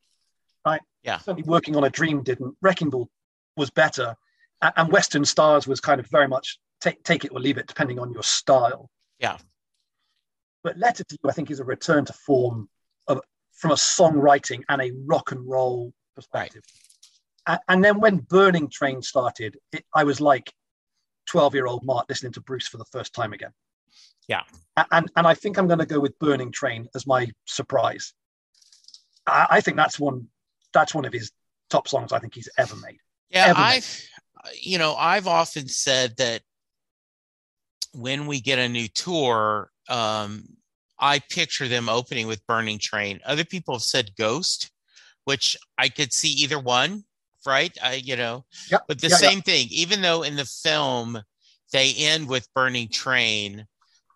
[0.65, 0.81] right?
[1.03, 1.19] Yeah.
[1.19, 2.57] Certainly Working on a Dream didn't.
[2.61, 3.09] Wrecking Ball
[3.57, 4.17] was better.
[4.61, 7.67] A- And Western Stars was kind of very much take, take it or leave it,
[7.67, 8.91] depending on your style.
[9.19, 9.39] Yeah.
[10.63, 12.69] But Letter to You, I think, is a return to form
[13.07, 13.21] of,
[13.59, 16.63] from a songwriting and a rock and roll perspective.
[17.47, 20.53] A- And, then when Burning Train started, it, I was like
[21.27, 23.53] 12 year old Mark listening to Bruce for the first time again.
[24.29, 24.43] Yeah.
[24.93, 28.15] And, and I think I'm going to go with Burning Train as my surprise.
[29.27, 30.29] I, I think that's one
[30.73, 31.33] that's one of his
[31.71, 32.99] top songs I think he's ever made.
[33.31, 33.59] Yeah, ever.
[33.59, 34.09] I've
[34.61, 36.43] you know, I've often said that
[37.93, 40.45] when we get a new tour, um,
[41.01, 43.21] I picture them opening with Burning Train.
[43.25, 44.71] Other people have said Ghost,
[45.25, 47.05] which I could see either one,
[47.47, 47.77] right?
[47.83, 48.85] I you know, Yep.
[48.89, 49.17] but the yeah.
[49.17, 51.23] same thing, even though in the film
[51.73, 53.67] they end with Burning Train,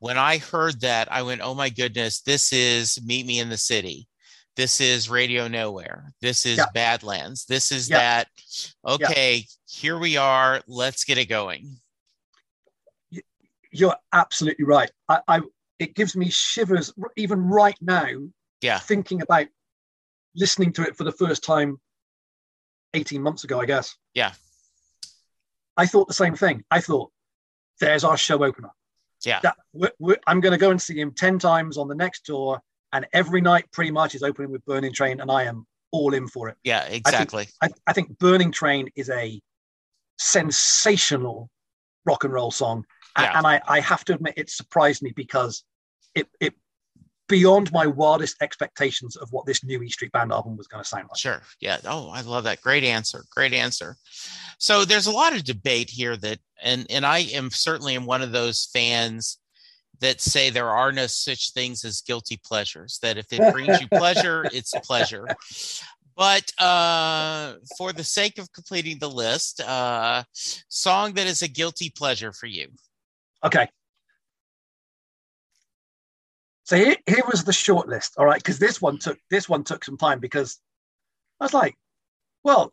[0.01, 3.57] when I heard that, I went, "Oh my goodness, this is Meet Me in the
[3.57, 4.09] City.
[4.57, 6.13] This is Radio Nowhere.
[6.21, 6.61] This is.
[6.75, 7.47] Badlands.
[7.47, 8.29] This is that.
[8.87, 10.61] Okay, here we are.
[10.67, 11.77] Let's get it going."
[13.71, 14.91] You're absolutely right.
[15.09, 15.41] I, I
[15.83, 18.09] it gives me shivers even right now
[18.63, 19.47] Yeah, thinking about
[20.35, 21.79] listening to it for the first time
[22.95, 23.97] 18 months ago, I guess.
[24.15, 24.33] Yeah.
[25.77, 26.65] I thought the same thing.
[26.71, 27.11] I thought,
[27.81, 28.71] there's our show opener.
[29.25, 31.95] yeah, That we're, we're, I'm going to go and see him 10 times on the
[31.95, 32.61] next tour.
[32.93, 35.21] And every night, pretty much, is opening with Burning Train.
[35.21, 36.57] And I am all in for it.
[36.65, 37.49] yeah, exactly.
[37.63, 39.41] I, I think Burning Train is a
[40.19, 41.49] sensational
[42.05, 42.85] rock and roll song.
[43.19, 43.37] Yeah.
[43.39, 45.65] And I, I have to admit, it surprised me because
[46.15, 46.55] it, it
[47.29, 50.89] beyond my wildest expectations of what this new E Street Band album was going to
[50.89, 51.19] sound like.
[51.19, 51.41] Sure.
[51.61, 51.79] Yeah.
[51.87, 52.61] Oh, I love that.
[52.61, 53.25] Great answer.
[53.31, 53.97] Great answer.
[54.59, 58.23] So there's a lot of debate here that, and and I am certainly am one
[58.23, 59.39] of those fans
[60.01, 62.99] that say there are no such things as guilty pleasures.
[63.03, 65.27] That if it brings you pleasure, it's pleasure.
[66.15, 71.89] But uh, for the sake of completing the list, uh, song that is a guilty
[71.89, 72.69] pleasure for you.
[73.43, 73.69] Okay.
[76.73, 79.63] So here, here was the short list, all right, because this one took this one
[79.63, 80.59] took some time because
[81.39, 81.77] I was like,
[82.45, 82.73] well,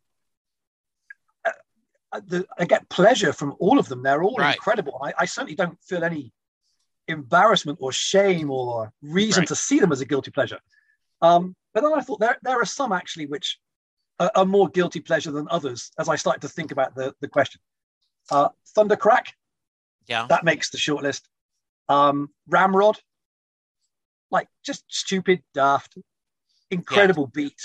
[1.46, 1.52] uh,
[2.14, 4.02] uh, the, I get pleasure from all of them.
[4.02, 4.56] They're all Right.
[4.56, 5.02] incredible.
[5.04, 6.32] I, I certainly don't feel any
[7.10, 9.48] embarrassment or shame or reason Right.
[9.50, 10.62] to see them as a guilty pleasure.
[11.22, 13.60] Um, but then I thought there there are some actually which
[14.18, 17.28] are, are more guilty pleasure than others as I started to think about the the
[17.28, 17.60] question.
[18.32, 19.26] Uh, Thundercrack
[20.08, 20.26] Yeah.
[20.30, 21.24] that makes the shortlist.
[21.90, 22.98] Um, Ramrod,
[24.32, 25.98] like just stupid, daft,
[26.72, 27.44] incredible yeah.
[27.44, 27.62] beat.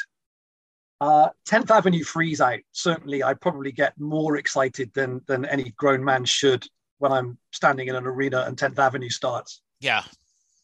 [1.00, 2.60] Uh, 10th Avenue Freeze Out.
[2.72, 6.66] Certainly, I probably get more excited than than any grown man should
[6.98, 9.60] when I'm standing in an arena and 10th Avenue starts.
[9.80, 10.04] Yeah.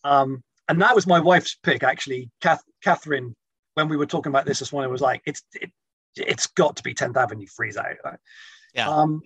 [0.04, 2.30] Um, and that was my wife's pick, actually.
[2.40, 3.34] Kath, Catherine,
[3.74, 5.70] when we were talking about this this morning, was like, it's it,
[6.16, 7.96] it's got to be 10th Avenue Freeze Out.
[8.04, 8.18] Right?
[8.74, 8.88] Yeah.
[8.88, 9.20] Um,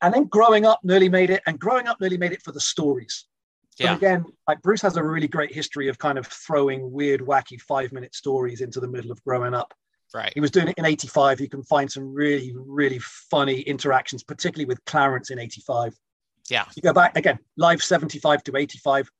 [0.00, 2.60] and then growing up nearly made it, and growing up nearly made it for the
[2.60, 3.26] stories.
[3.78, 3.88] Yeah.
[3.88, 7.60] But again, like Bruce has a really great history of kind of throwing weird, wacky
[7.60, 9.72] five minute stories into the middle of growing up.
[10.14, 10.32] Right.
[10.34, 11.40] He was doing it in 85.
[11.40, 15.94] You can find some really, really funny interactions, particularly with Clarence in 85.
[16.50, 16.66] Yeah.
[16.76, 19.10] You go back again, live 75 to 85.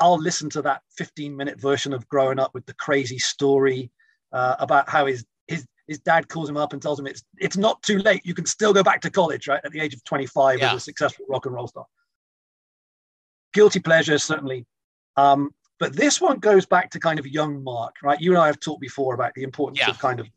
[0.00, 3.90] I'll listen to that 15 minute version of growing up with the crazy story
[4.32, 7.56] uh, about how his his his dad calls him up and tells him it's it's
[7.56, 8.22] not too late.
[8.24, 9.60] You can still go back to college, right?
[9.64, 10.70] At the age of 25 yeah.
[10.70, 11.86] as a successful rock and roll star.
[13.52, 14.66] Guilty pleasure, certainly.
[15.16, 18.20] Um, but this one goes back to kind of young Mark, right?
[18.20, 19.90] You and I have talked before about the importance yeah.
[19.90, 20.28] of kind of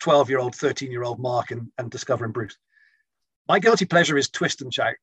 [0.00, 2.56] 12 year old, 13 year old Mark and, and discovering Bruce.
[3.48, 4.94] My guilty pleasure is Twist and Shout.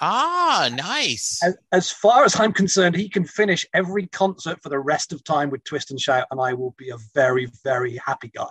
[0.00, 1.40] Ah, nice.
[1.42, 5.24] As, as, far as I'm concerned, he can finish every concert for the rest of
[5.24, 8.46] time with Twist and Shout, and I will be a very, very happy guy.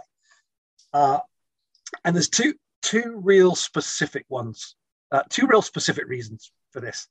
[0.92, 1.20] Uh,
[2.04, 4.76] and there's two two real specific ones,
[5.12, 7.08] uh, two real specific reasons for this.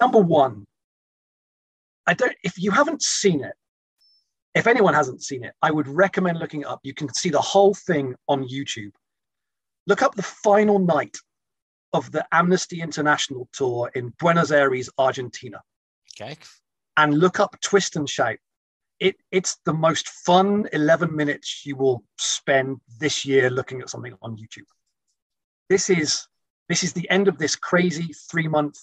[0.00, 0.64] Number one,
[2.06, 2.34] I don't.
[2.42, 3.54] If you haven't seen it,
[4.54, 6.80] if anyone hasn't seen it, I would recommend looking it up.
[6.82, 8.92] You can see the whole thing on YouTube.
[9.86, 11.16] Look up the final night
[11.92, 15.60] of the Amnesty International tour in Buenos Aires, Argentina.
[16.20, 16.36] Okay.
[16.96, 18.38] And look up Twist and Shout.
[18.98, 24.14] It, it's the most fun 11 minutes you will spend this year looking at something
[24.22, 24.64] on YouTube.
[25.68, 26.26] This is
[26.68, 28.78] this is the end of this crazy three month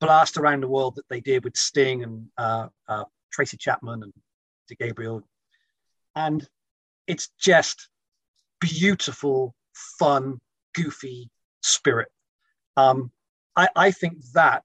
[0.00, 4.12] blast around the world that they did with Sting and uh, uh, Tracy Chapman and
[4.68, 5.22] Peter Gabriel,
[6.16, 6.46] and
[7.06, 7.88] it's just
[8.60, 9.54] beautiful,
[9.98, 10.40] fun,
[10.74, 11.30] goofy
[11.62, 12.08] spirit.
[12.76, 13.10] Um,
[13.56, 14.62] I, I think that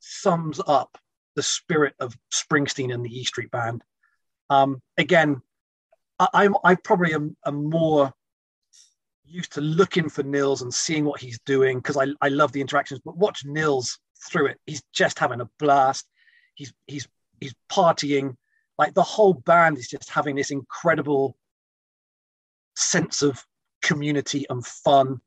[0.00, 0.98] sums up
[1.34, 3.82] the spirit of Springsteen and the E Street Band.
[4.50, 5.40] Um, again,
[6.18, 8.12] I, am I probably am, am, more
[9.24, 12.60] used to looking for Nils and seeing what he's doing because I, I love the
[12.60, 13.00] interactions.
[13.04, 16.06] But watch Nils through it; he's just having a blast.
[16.54, 17.08] He's he's
[17.40, 18.36] he's partying.
[18.78, 21.36] Like the whole band is just having this incredible
[22.74, 23.44] sense of
[23.82, 25.20] community and fun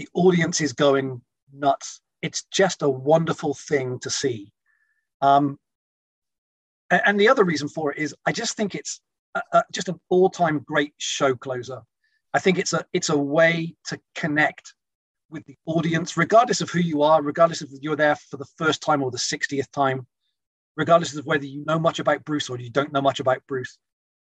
[0.00, 1.20] the audience is going
[1.52, 2.00] nuts.
[2.22, 4.50] It's just a wonderful thing to see.
[5.20, 5.58] Um,
[6.90, 9.02] and, the other reason for it is I just think it's
[9.34, 11.82] a, a, just an all-time great show closer.
[12.32, 14.72] I think it's a it's a way to connect
[15.30, 18.82] with the audience, regardless of who you are, regardless of you're there for the first
[18.82, 20.06] time or the 60th time,
[20.76, 23.78] regardless of whether you know much about Bruce or you don't know much about Bruce.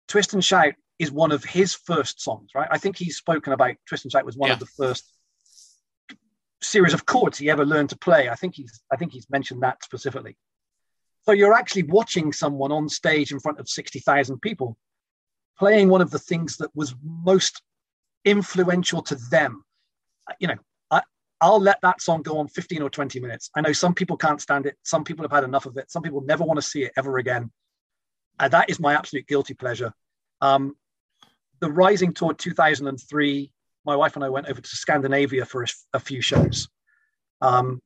[0.08, 2.67] Twist and Shout is one of his first songs, right?
[2.72, 4.54] I think he's spoken about Twist and Shout was one yeah.
[4.54, 5.06] of the first
[6.62, 8.30] series of chords he ever learned to play.
[8.30, 10.36] I think he's I think he's mentioned that specifically.
[11.24, 14.78] So you're actually watching someone on stage in front of 60,000 people
[15.58, 17.62] playing one of the things that was most
[18.26, 19.63] influential to them.
[20.39, 20.56] You know,
[21.41, 23.49] I'll let that song go on 15 or 20 minutes.
[23.56, 24.75] I know some people can't stand it.
[24.84, 25.89] Some people have had enough of it.
[25.89, 27.52] Some people never want to see it ever again.
[28.39, 29.93] And that is my absolute guilty pleasure.
[30.41, 30.75] Um,
[31.60, 33.52] the Rising Tour 2003
[33.86, 36.67] my wife and I went over to Scandinavia for a, a few shows.
[37.41, 37.82] Um,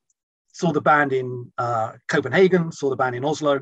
[0.51, 3.61] saw the band in uh, Copenhagen, saw the band in Oslo,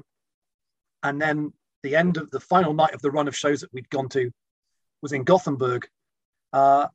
[1.04, 3.89] and then the end of the final night of the run of shows that we'd
[3.89, 4.32] gone to
[5.01, 5.88] was in Gothenburg,
[6.54, 6.88] uh,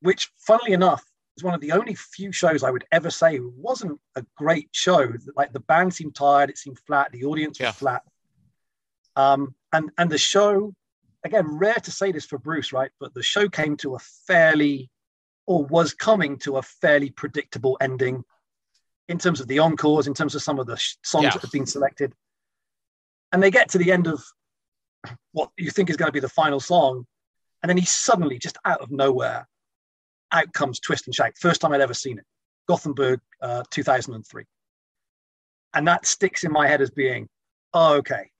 [0.00, 1.04] which, funnily enough,
[1.40, 5.12] is one of the only few shows I would ever say wasn't a great show.
[5.36, 8.02] Like the band seemed tired, it seemed flat, the audience was flat,
[9.16, 10.72] um, and and the show
[11.24, 12.90] again, rare to say this for Bruce, right?
[12.98, 14.90] But the show came to a fairly,
[15.46, 18.24] or was coming to a fairly predictable ending
[19.08, 21.30] in terms of the encores, in terms of some of the sh- songs yeah.
[21.30, 22.14] that have been selected.
[23.32, 24.22] And they get to the end of
[25.32, 27.06] what you think is going to be the final song.
[27.62, 29.46] And then he suddenly, just out of nowhere,
[30.32, 31.32] out comes Twist and Shout.
[31.38, 32.24] First time I'd ever seen it.
[32.68, 34.44] Gothenburg, uh, 2003.
[35.74, 37.28] And that sticks in my head as being,
[37.74, 38.30] oh, okay,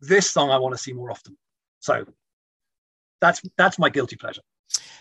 [0.00, 1.36] this song I want to see more often.
[1.80, 2.04] So
[3.20, 4.42] that's that's my guilty pleasure.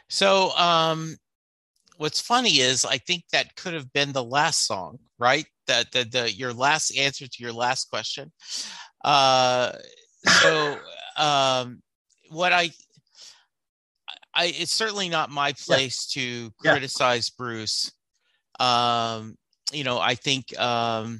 [0.09, 1.17] So um
[1.97, 5.45] what's funny is I think that could have been the last song, right?
[5.67, 8.31] That the, the your last answer to your last question.
[9.03, 9.73] Uh
[10.41, 10.77] so
[11.17, 11.81] um
[12.29, 12.71] what I
[14.37, 16.21] I it's certainly not my place yeah.
[16.21, 17.43] to criticize yeah.
[17.43, 17.91] Bruce.
[18.59, 19.37] Um
[19.73, 21.19] you know, I think um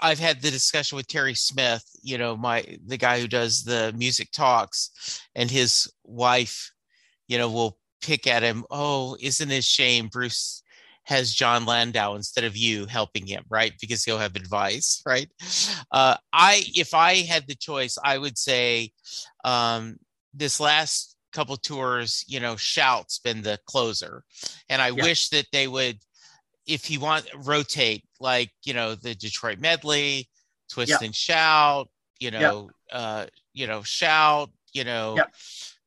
[0.00, 3.92] I've had the discussion with Terry Smith, you know, my the guy who does the
[3.96, 4.90] music talks,
[5.34, 6.72] and his wife,
[7.26, 8.64] you know, will pick at him.
[8.70, 10.62] Oh, isn't it a shame Bruce
[11.04, 13.72] has Jon Landau instead of you helping him, right?
[13.80, 15.28] Because he'll have advice, right?
[15.90, 18.92] Uh, I, if I had the choice, I would say
[19.42, 19.96] um,
[20.38, 24.22] this last couple tours, you know, Shout's been the closer,
[24.68, 25.02] and I yeah.
[25.02, 25.98] wish that they would,
[26.66, 30.28] if you want, rotate like you know the Detroit medley,
[30.70, 31.06] Twist yeah.
[31.06, 32.98] and Shout, you know, yeah.
[32.98, 35.16] uh, you know, Shout, you know.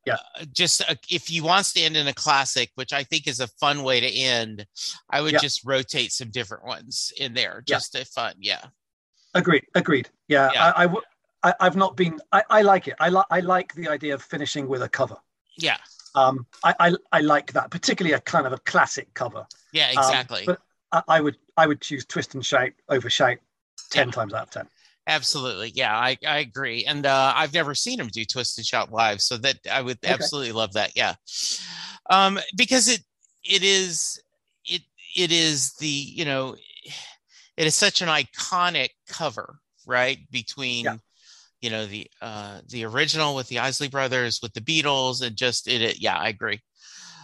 [0.06, 0.16] Yeah.
[0.40, 3.40] Uh, just uh, if he wants to end in a classic, which I think is
[3.40, 4.66] a fun way to end,
[5.12, 8.04] I would just rotate some different ones in there, just yeah.
[8.06, 8.34] fun.
[8.40, 8.66] Yeah.
[9.34, 9.64] Agreed.
[9.76, 10.10] Agreed.
[10.28, 10.50] Yeah.
[10.54, 10.72] yeah.
[10.76, 10.96] I, I,
[11.44, 12.20] I, I've not been.
[12.32, 12.96] I, I like it.
[13.00, 13.26] I like.
[13.30, 15.18] I like the idea of finishing with a cover.
[15.58, 15.78] Yeah.
[16.16, 16.46] Um.
[16.64, 19.46] I, I, I like that, particularly a kind of a classic cover.
[19.74, 19.92] Yeah.
[19.92, 20.40] Um, exactly.
[20.42, 20.60] Um, but
[20.92, 21.38] I, I, would.
[21.58, 23.38] I would choose Twist and Shout over Shout
[23.90, 24.12] ten yeah.
[24.14, 24.68] times out of ten.
[25.08, 25.72] Absolutely.
[25.74, 26.86] Yeah, I, I agree.
[26.86, 29.20] And uh, I've never seen him do Twist and Shout live.
[29.20, 30.14] So that I would okay.
[30.14, 30.96] absolutely love that.
[30.96, 31.16] Yeah.
[32.10, 33.02] Um, because it
[33.44, 34.22] it is
[34.64, 34.84] it
[35.18, 36.56] it is the, you know,
[37.58, 40.20] it is such an iconic cover, right?
[40.30, 40.98] Between yeah.
[41.62, 45.68] You know the uh the original with the Isley brothers with the Beatles and just
[45.68, 46.60] it, it yeah, I agree.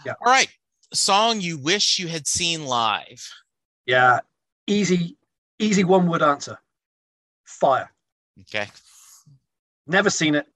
[0.06, 0.14] Yeah.
[0.24, 0.48] All right.
[0.94, 3.28] Song you wish you had seen live.
[3.84, 4.20] Yeah.
[4.66, 5.16] Easy,
[5.58, 6.58] easy one word answer
[7.44, 7.90] fire.
[8.42, 8.66] Okay.
[9.86, 10.46] Never seen it.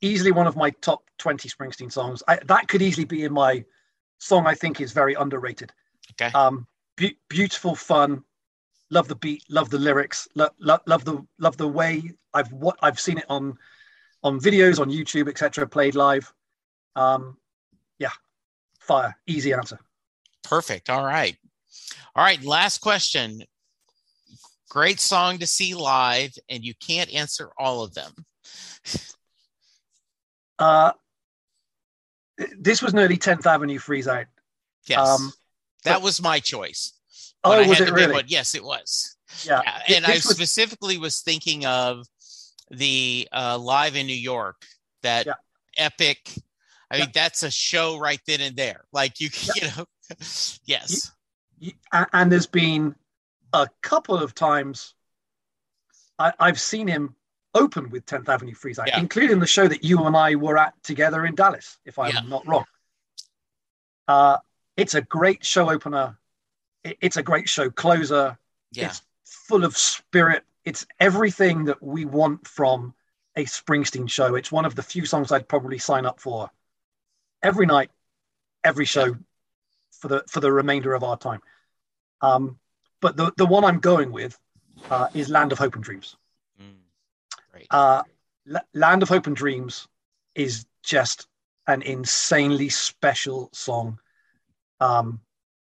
[0.00, 2.22] Easily one of my top 20 Springsteen songs.
[2.28, 3.64] I, that could easily be in my
[4.18, 5.72] song I think is very underrated.
[6.12, 6.32] Okay.
[6.36, 8.22] Um, be- beautiful, fun.
[8.90, 12.76] Love the beat, love the lyrics, lo- lo- love the love the way I've what
[12.82, 13.58] I've seen it on
[14.22, 15.66] on videos on YouTube, etc.
[15.66, 16.32] Played live.
[16.96, 17.36] Um,
[17.98, 18.12] yeah,
[18.80, 19.16] fire.
[19.26, 19.78] Easy answer.
[20.42, 20.88] Perfect.
[20.88, 21.36] All right.
[22.14, 22.42] All right.
[22.42, 23.42] Last question.
[24.70, 28.12] Great song to see live, and you can't answer all of them.
[30.60, 30.90] Uh,
[32.58, 34.26] this was nearly 10th Avenue Freeze Out.
[34.88, 34.98] Yes.
[34.98, 35.32] Um,
[35.84, 36.94] that but, was my choice.
[37.44, 38.14] Oh, was it really?
[38.14, 38.24] One.
[38.26, 39.16] Yes, it was.
[39.44, 39.62] Yeah.
[39.64, 39.96] yeah.
[39.96, 42.06] And I was, specifically was thinking of
[42.70, 44.64] the uh, live in New York,
[45.02, 45.32] that yeah.
[45.76, 46.32] epic.
[46.90, 47.04] I yeah.
[47.04, 48.84] mean, that's a show right then and there.
[48.92, 49.84] Like you, you know,
[50.64, 51.12] yes.
[52.12, 52.94] And there's been
[53.52, 54.94] a couple of times
[56.18, 57.14] I, have seen him
[57.54, 59.00] open with 10th Avenue Freeze yeah.
[59.00, 62.20] including the show that you and I were at together in Dallas, if I'm yeah.
[62.28, 62.64] not wrong.
[64.06, 64.38] Uh,
[64.76, 66.18] it's a great show opener.
[66.84, 68.38] It's a great show closer.
[68.72, 68.86] Yeah.
[68.86, 70.44] It's full of spirit.
[70.68, 72.92] It's everything that we want from
[73.36, 74.34] a Springsteen show.
[74.34, 76.50] It's one of the few songs I'd probably sign up for
[77.42, 77.90] every night,
[78.62, 79.16] every show
[79.92, 81.40] for the for the remainder of our time.
[82.20, 82.58] Um,
[83.00, 84.38] but the, the one I'm going with
[84.90, 86.16] uh, is Land of Hope and Dreams.
[86.60, 86.74] Mm,
[87.70, 88.02] uh,
[88.52, 89.88] L- Land of Hope and Dreams
[90.34, 91.28] is just
[91.66, 93.98] an insanely special song.
[94.80, 95.22] Um,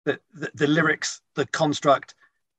[0.03, 2.15] the, the, the lyrics, the construct,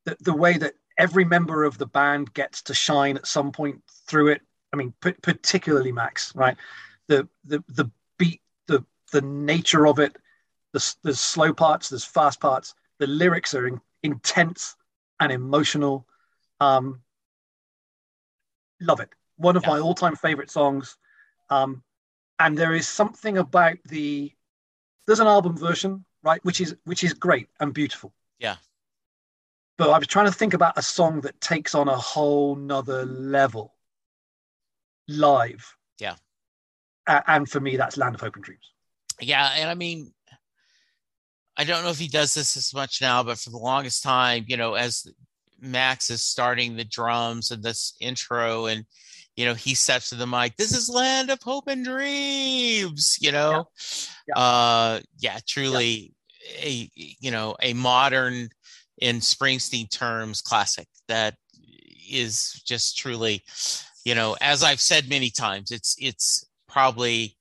[0.06, 3.82] the, the way that every member of the band gets to shine at some point
[4.06, 4.42] through it.
[4.72, 6.56] I mean, p- particularly Max, right?
[7.08, 10.14] The the the beat, the the nature of it.
[10.72, 12.74] The, there's slow parts, there's fast parts.
[12.98, 14.76] The lyrics are in, intense
[15.18, 16.06] and emotional.
[16.60, 17.00] Um,
[18.80, 19.08] love it.
[19.36, 19.70] One of yeah.
[19.70, 20.96] my all-time favorite songs.
[21.48, 21.82] Um,
[22.38, 24.30] and there is something about the
[25.06, 28.12] there's an album version, right, which is which is great and beautiful.
[28.38, 28.56] Yeah.
[29.80, 33.06] But I was trying to think about a song that takes on a whole nother
[33.06, 33.74] level
[35.08, 35.74] live.
[35.98, 36.16] Yeah.
[37.06, 38.74] and for me, that's Land of Hope and Dreams.
[39.22, 40.12] Yeah, and I mean,
[41.56, 44.44] I don't know if he does this as much now, but for the longest time,
[44.48, 45.06] you know, as
[45.58, 48.84] Max is starting the drums and this intro, and
[49.34, 50.58] you know, he steps to the mic.
[50.58, 53.16] This is land of hope and dreams.
[53.18, 53.70] You know,
[54.28, 54.42] yeah, yeah.
[54.42, 56.12] Uh, yeah truly
[56.42, 56.64] yeah.
[56.64, 58.50] a you know a modern,
[59.00, 60.86] in Springsteen terms, classic.
[61.08, 61.34] That
[62.10, 63.42] is just truly,
[64.04, 67.36] you know, as I've said many times, it's it's probably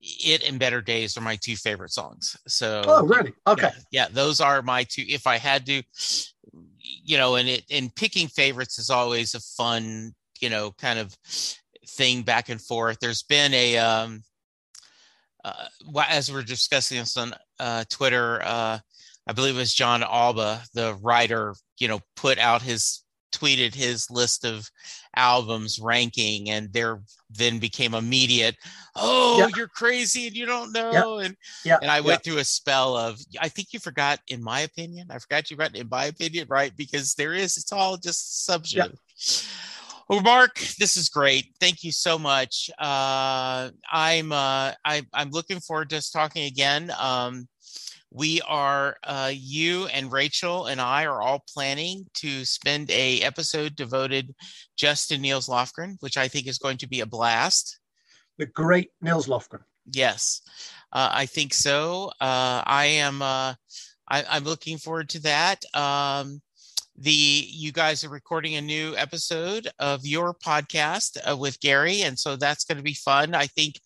[0.00, 2.36] it and better days are my two favorite songs.
[2.46, 3.32] So oh really?
[3.46, 3.70] okay.
[3.90, 5.82] yeah, yeah, those are my two if i had to
[6.80, 11.16] you know and it and picking favorites is always a fun you know kind of
[11.88, 12.98] thing back and forth.
[13.00, 14.22] There's been a um
[15.44, 15.66] uh,
[16.08, 18.78] as we're discussing this on uh, twitter uh
[19.28, 24.10] i believe it was john alba the writer you know put out his tweeted his
[24.10, 24.70] list of
[25.14, 27.00] albums ranking, and there
[27.30, 28.56] then became immediate,
[28.96, 31.78] "Oh, you're crazy and you don't know." And yeah.
[31.80, 35.18] and I went through a spell of, I think you forgot, in my opinion, I
[35.18, 36.72] forgot you read in my opinion, right?
[36.76, 38.98] Because there is, it's all just subjective.
[40.08, 41.52] Well, Mark, this is great.
[41.60, 42.70] Thank you so much.
[42.78, 46.90] Uh, I'm uh, I, I'm looking forward to us talking again.
[46.98, 47.46] Um,
[48.10, 53.76] we are uh, you and Rachel and I are all planning to spend a episode
[53.76, 54.34] devoted
[54.76, 57.78] just to Nils Lofgren, which I think is going to be a blast.
[58.38, 59.62] The great Nils Lofgren.
[59.92, 60.42] Yes,
[60.92, 62.10] uh, I think so.
[62.20, 63.22] Uh, I am.
[63.22, 63.54] Uh,
[64.10, 65.64] I, am looking forward to that.
[65.74, 66.40] Um,
[66.96, 72.18] the you guys are recording a new episode of your podcast uh, with Gary, and
[72.18, 73.34] so that's going to be fun.
[73.34, 73.80] I think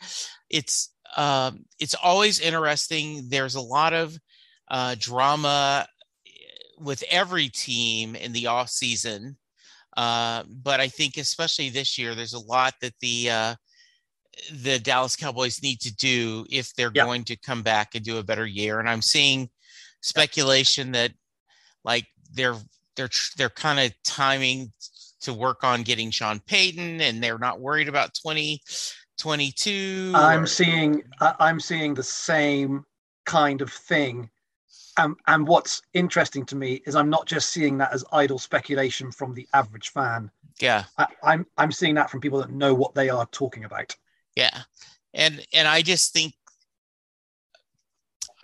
[0.48, 3.28] it's um, it's always interesting.
[3.28, 4.16] There's a lot of
[4.68, 5.86] uh, drama
[6.26, 6.30] eh,
[6.78, 9.36] with every team in the off season,
[9.96, 13.54] uh, but I think especially this year, there's a lot that the uh,
[14.52, 17.04] the Dallas Cowboys need to do if they're yep.
[17.04, 18.80] going to come back and do a better year.
[18.80, 19.50] And I'm seeing
[20.00, 21.12] speculation that
[21.84, 22.56] like they're
[22.96, 24.72] they're they're kind of timing
[25.20, 28.14] to work on getting Sean Payton, and they're not worried about
[29.18, 30.12] 2022.
[30.14, 32.84] I'm seeing I'm seeing the same
[33.24, 34.30] kind of thing.
[34.98, 39.10] And, and what's interesting to me is I'm not just seeing that as idle speculation
[39.10, 40.30] from the average fan.
[40.60, 43.96] Yeah, I, I'm I'm seeing that from people that know what they are talking about.
[44.36, 44.62] Yeah,
[45.14, 46.34] and and I just think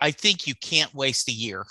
[0.01, 1.65] I think you can't waste a year.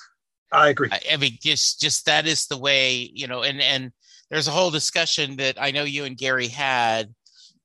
[0.52, 0.88] I agree.
[0.92, 3.92] I, I, mean, just just that is the way you know, and and
[4.30, 7.12] there's a whole discussion that I know you and Gary had,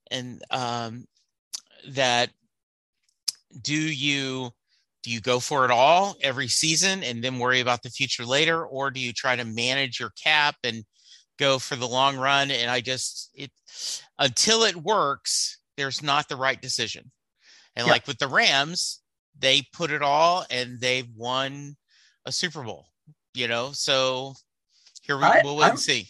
[0.10, 1.06] and um,
[1.90, 2.30] that
[3.62, 4.52] do you
[5.04, 8.66] do you go for it all every season and then worry about the future later,
[8.66, 10.86] or do you try to manage your cap and
[11.38, 12.52] go for the long run?
[12.52, 13.52] And I just it
[14.18, 17.12] until it works, there's not the right decision.
[17.76, 17.94] And yeah.
[17.94, 19.02] like with the Rams,
[19.38, 21.76] they put it all and they've won
[22.26, 22.88] a Super Bowl,
[23.34, 23.72] you know.
[23.74, 24.34] So
[25.02, 26.08] here we, I, will wait I'm, and see.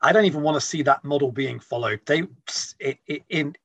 [0.00, 2.00] I don't even want to see that model being followed.
[2.06, 2.24] They
[2.78, 3.56] it, it, in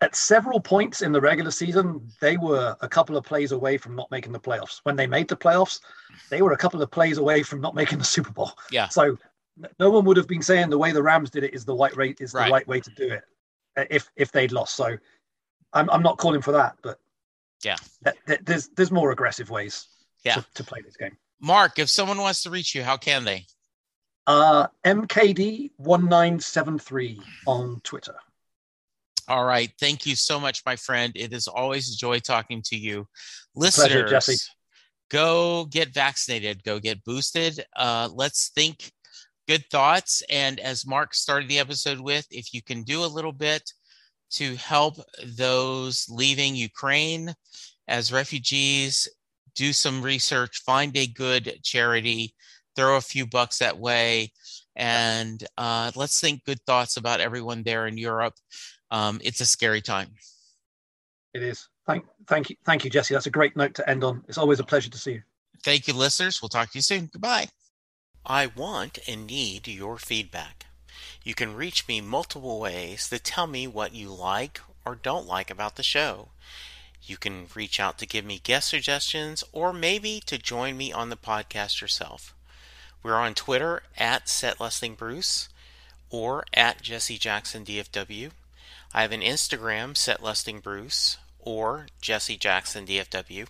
[0.00, 3.94] at several points in the regular season, they were a couple of plays away from
[3.94, 4.80] not making the playoffs.
[4.84, 5.80] When they made the playoffs,
[6.30, 8.52] they were a couple of plays away from not making the Super Bowl.
[8.70, 8.88] Yeah.
[8.88, 9.18] So
[9.78, 11.96] no one would have been saying the way the Rams did it is the right
[11.96, 13.22] rate is the right way to do it
[13.76, 14.76] uh, if if they'd lost.
[14.76, 14.96] So
[15.72, 16.98] I'm I'm not calling for that, but
[17.64, 17.76] yeah,
[18.42, 19.88] there's there's more aggressive ways
[20.24, 20.34] yeah.
[20.34, 21.16] to, to play this game.
[21.40, 23.46] Mark, if someone wants to reach you, how can they?
[24.26, 28.16] Uh, MKD1973 on Twitter.
[29.28, 29.72] All right.
[29.80, 31.12] Thank you so much, my friend.
[31.16, 33.06] It is always a joy talking to you.
[33.54, 34.36] Listeners, Pleasure,
[35.10, 37.64] go get vaccinated, go get boosted.
[37.74, 38.92] Uh, let's think
[39.48, 40.22] good thoughts.
[40.30, 43.62] And as Mark started the episode with, if you can do a little bit
[44.32, 44.96] to help
[45.36, 47.34] those leaving Ukraine
[47.88, 49.08] as refugees,
[49.54, 52.34] do some research, find a good charity,
[52.76, 54.32] throw a few bucks that way,
[54.76, 58.34] and uh, let's think good thoughts about everyone there in Europe.
[58.90, 60.10] Um, it's a scary time.
[61.34, 61.68] It is.
[61.86, 63.14] Thank, thank you, thank you, Jesse.
[63.14, 64.24] That's a great note to end on.
[64.28, 65.22] It's always a pleasure to see you.
[65.62, 66.40] Thank you, listeners.
[66.40, 67.10] We'll talk to you soon.
[67.12, 67.48] Goodbye.
[68.24, 70.66] I want and need your feedback.
[71.22, 75.50] You can reach me multiple ways to tell me what you like or don't like
[75.50, 76.28] about the show.
[77.02, 81.10] You can reach out to give me guest suggestions or maybe to join me on
[81.10, 82.34] the podcast yourself.
[83.02, 85.48] We're on Twitter at SetListingBruce
[86.10, 88.30] or at Jesse Jackson DFW.
[88.96, 93.46] I have an Instagram, SetListingBruce or Jesse Jackson DFW.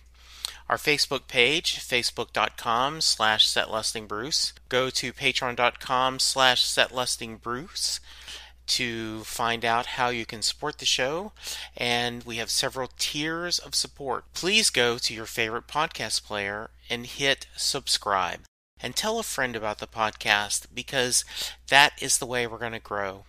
[0.67, 4.51] Our Facebook page, facebook.com slash setlistingbruce.
[4.67, 8.01] Go to patreon.com slash setlistingbruce
[8.65, 11.31] to find out how you can support the show,
[11.77, 14.25] and we have several tiers of support.
[14.33, 18.41] Please go to your favorite podcast player and hit subscribe.
[18.81, 21.23] And tell a friend about the podcast because
[21.69, 23.23] that is the way we're going to grow.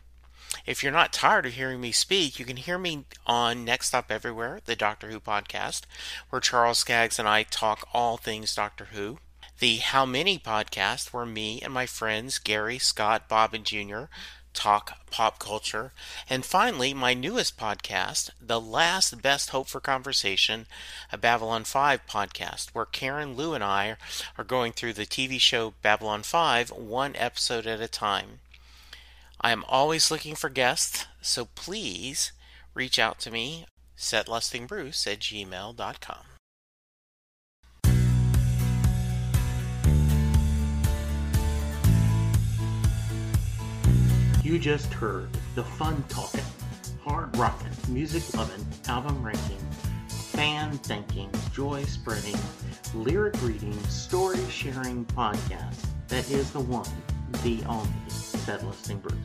[0.66, 4.11] If you're not tired of hearing me speak, you can hear me on Next Stop
[4.11, 5.82] Everywhere, the Doctor Who podcast,
[6.30, 9.18] where Charles Skaggs and I talk all things Doctor Who.
[9.59, 14.04] The How Many podcast, where me and my friends Gary, Scott, Bob, and Jr
[14.59, 15.92] talk pop culture.
[16.28, 20.66] And finally, my newest podcast, The Last Best Hope for Conversation,
[21.12, 23.96] a Babylon 5 podcast, where Karen, Lou, and I
[24.36, 28.40] are going through the TV show Babylon 5 one episode at a time.
[29.41, 32.32] I am always looking for guests, so please
[32.74, 33.66] reach out to me,
[33.97, 36.24] setlistingbruce at gmail.com.
[44.43, 46.41] You just heard the fun talking,
[47.05, 49.59] hard rocking, music loving, album ranking,
[50.09, 52.39] fan thinking, joy spreading,
[52.95, 56.89] lyric reading, story sharing podcast that is the one,
[57.43, 59.16] the only, Set Listing Bruce.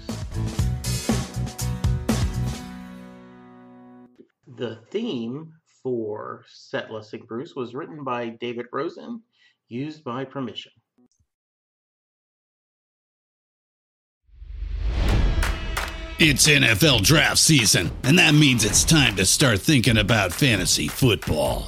[4.56, 9.22] The theme for Set Listing Bruce was written by David Rosen,
[9.68, 10.72] used by permission.
[16.20, 21.68] It's NFL draft season, and that means it's time to start thinking about fantasy football.